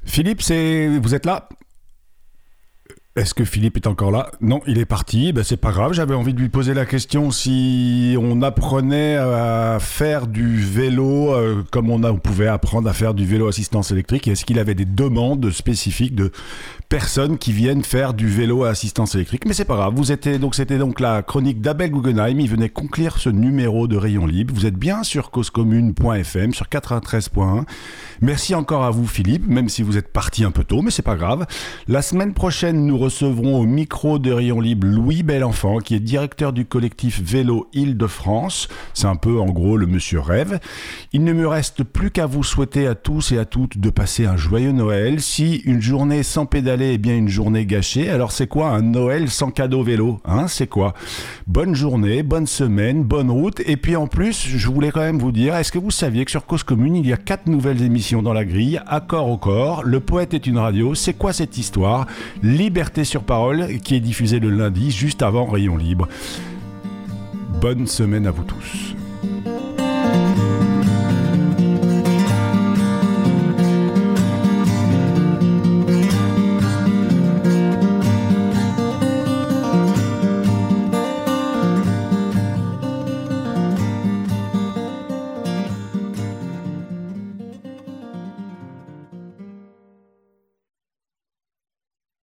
Philippe, 0.04 0.40
vous 0.40 1.14
êtes 1.14 1.26
là? 1.26 1.48
Est-ce 3.16 3.34
que 3.34 3.44
Philippe 3.44 3.76
est 3.76 3.88
encore 3.88 4.12
là? 4.12 4.30
Non, 4.40 4.60
il 4.68 4.78
est 4.78 4.86
parti. 4.86 5.32
Ben, 5.32 5.42
c'est 5.42 5.56
pas 5.56 5.72
grave. 5.72 5.92
J'avais 5.92 6.14
envie 6.14 6.32
de 6.32 6.38
lui 6.38 6.48
poser 6.48 6.74
la 6.74 6.86
question 6.86 7.32
si 7.32 8.16
on 8.18 8.40
apprenait 8.40 9.16
à 9.16 9.78
faire 9.80 10.28
du 10.28 10.58
vélo 10.58 11.34
euh, 11.34 11.64
comme 11.72 11.90
on, 11.90 12.04
on, 12.04 12.18
pouvait 12.18 12.46
apprendre 12.46 12.88
à 12.88 12.92
faire 12.92 13.12
du 13.12 13.26
vélo 13.26 13.48
assistance 13.48 13.90
électrique. 13.90 14.28
Est-ce 14.28 14.44
qu'il 14.44 14.60
avait 14.60 14.76
des 14.76 14.84
demandes 14.84 15.50
spécifiques 15.50 16.14
de 16.14 16.30
personnes 16.90 17.38
qui 17.38 17.52
viennent 17.52 17.84
faire 17.84 18.14
du 18.14 18.26
vélo 18.26 18.64
à 18.64 18.70
assistance 18.70 19.14
électrique 19.14 19.44
Mais 19.46 19.54
c'est 19.54 19.64
pas 19.64 19.76
grave. 19.76 19.94
Vous 19.94 20.10
étiez 20.10 20.38
donc 20.40 20.56
c'était 20.56 20.76
donc 20.76 20.98
la 20.98 21.22
chronique 21.22 21.60
d'Abel 21.60 21.92
Guggenheim. 21.92 22.40
Il 22.40 22.50
venait 22.50 22.68
conclure 22.68 23.18
ce 23.18 23.30
numéro 23.30 23.86
de 23.86 23.96
Rayon 23.96 24.26
Libre. 24.26 24.52
Vous 24.52 24.66
êtes 24.66 24.74
bien 24.74 25.04
sur 25.04 25.30
causecommune.fm 25.30 26.52
sur 26.52 26.66
93.1. 26.66 27.64
Merci 28.22 28.56
encore 28.56 28.84
à 28.84 28.90
vous 28.90 29.06
Philippe, 29.06 29.46
même 29.46 29.68
si 29.68 29.82
vous 29.82 29.96
êtes 29.96 30.12
parti 30.12 30.44
un 30.44 30.50
peu 30.50 30.64
tôt, 30.64 30.82
mais 30.82 30.90
c'est 30.90 31.00
pas 31.00 31.14
grave. 31.14 31.46
La 31.86 32.02
semaine 32.02 32.34
prochaine, 32.34 32.84
nous 32.84 32.98
recevrons 32.98 33.58
au 33.58 33.64
micro 33.64 34.18
de 34.18 34.32
Rayon 34.32 34.60
Libre 34.60 34.88
Louis 34.88 35.22
Belenfant, 35.22 35.78
qui 35.78 35.94
est 35.94 36.00
directeur 36.00 36.52
du 36.52 36.66
collectif 36.66 37.22
Vélo 37.22 37.68
Île-de-France. 37.72 38.68
C'est 38.94 39.06
un 39.06 39.16
peu 39.16 39.40
en 39.40 39.46
gros 39.46 39.76
le 39.76 39.86
monsieur 39.86 40.18
rêve. 40.18 40.58
Il 41.12 41.22
ne 41.22 41.32
me 41.32 41.46
reste 41.46 41.84
plus 41.84 42.10
qu'à 42.10 42.26
vous 42.26 42.42
souhaiter 42.42 42.88
à 42.88 42.96
tous 42.96 43.30
et 43.30 43.38
à 43.38 43.44
toutes 43.44 43.78
de 43.78 43.90
passer 43.90 44.26
un 44.26 44.36
joyeux 44.36 44.72
Noël. 44.72 45.20
Si 45.20 45.56
une 45.64 45.80
journée 45.80 46.24
sans 46.24 46.46
pédaler 46.80 46.94
est 46.94 46.98
bien 46.98 47.16
une 47.16 47.28
journée 47.28 47.66
gâchée, 47.66 48.08
alors 48.08 48.32
c'est 48.32 48.46
quoi 48.46 48.70
un 48.70 48.82
Noël 48.82 49.28
sans 49.28 49.50
cadeau 49.50 49.82
vélo 49.82 50.20
Hein, 50.24 50.48
c'est 50.48 50.66
quoi? 50.66 50.94
Bonne 51.46 51.74
journée, 51.74 52.22
bonne 52.22 52.46
semaine, 52.46 53.02
bonne 53.02 53.30
route. 53.30 53.60
Et 53.66 53.76
puis 53.76 53.96
en 53.96 54.06
plus, 54.06 54.46
je 54.46 54.68
voulais 54.68 54.90
quand 54.90 55.00
même 55.00 55.18
vous 55.18 55.32
dire, 55.32 55.54
est-ce 55.56 55.72
que 55.72 55.78
vous 55.78 55.90
saviez 55.90 56.24
que 56.24 56.30
sur 56.30 56.46
Cause 56.46 56.62
Commune, 56.62 56.96
il 56.96 57.06
y 57.06 57.12
a 57.12 57.16
quatre 57.16 57.46
nouvelles 57.48 57.82
émissions 57.82 58.22
dans 58.22 58.32
la 58.32 58.44
grille? 58.44 58.80
Accord 58.86 59.28
au 59.28 59.36
corps, 59.36 59.82
Le 59.84 60.00
poète 60.00 60.34
est 60.34 60.46
une 60.46 60.58
radio. 60.58 60.94
C'est 60.94 61.14
quoi 61.14 61.32
cette 61.32 61.58
histoire? 61.58 62.06
Liberté 62.42 63.04
sur 63.04 63.24
parole, 63.24 63.78
qui 63.84 63.94
est 63.94 64.00
diffusée 64.00 64.40
le 64.40 64.50
lundi 64.50 64.90
juste 64.90 65.22
avant 65.22 65.44
Rayon 65.44 65.76
Libre. 65.76 66.08
Bonne 67.60 67.86
semaine 67.86 68.26
à 68.26 68.30
vous 68.30 68.44
tous. 68.44 68.94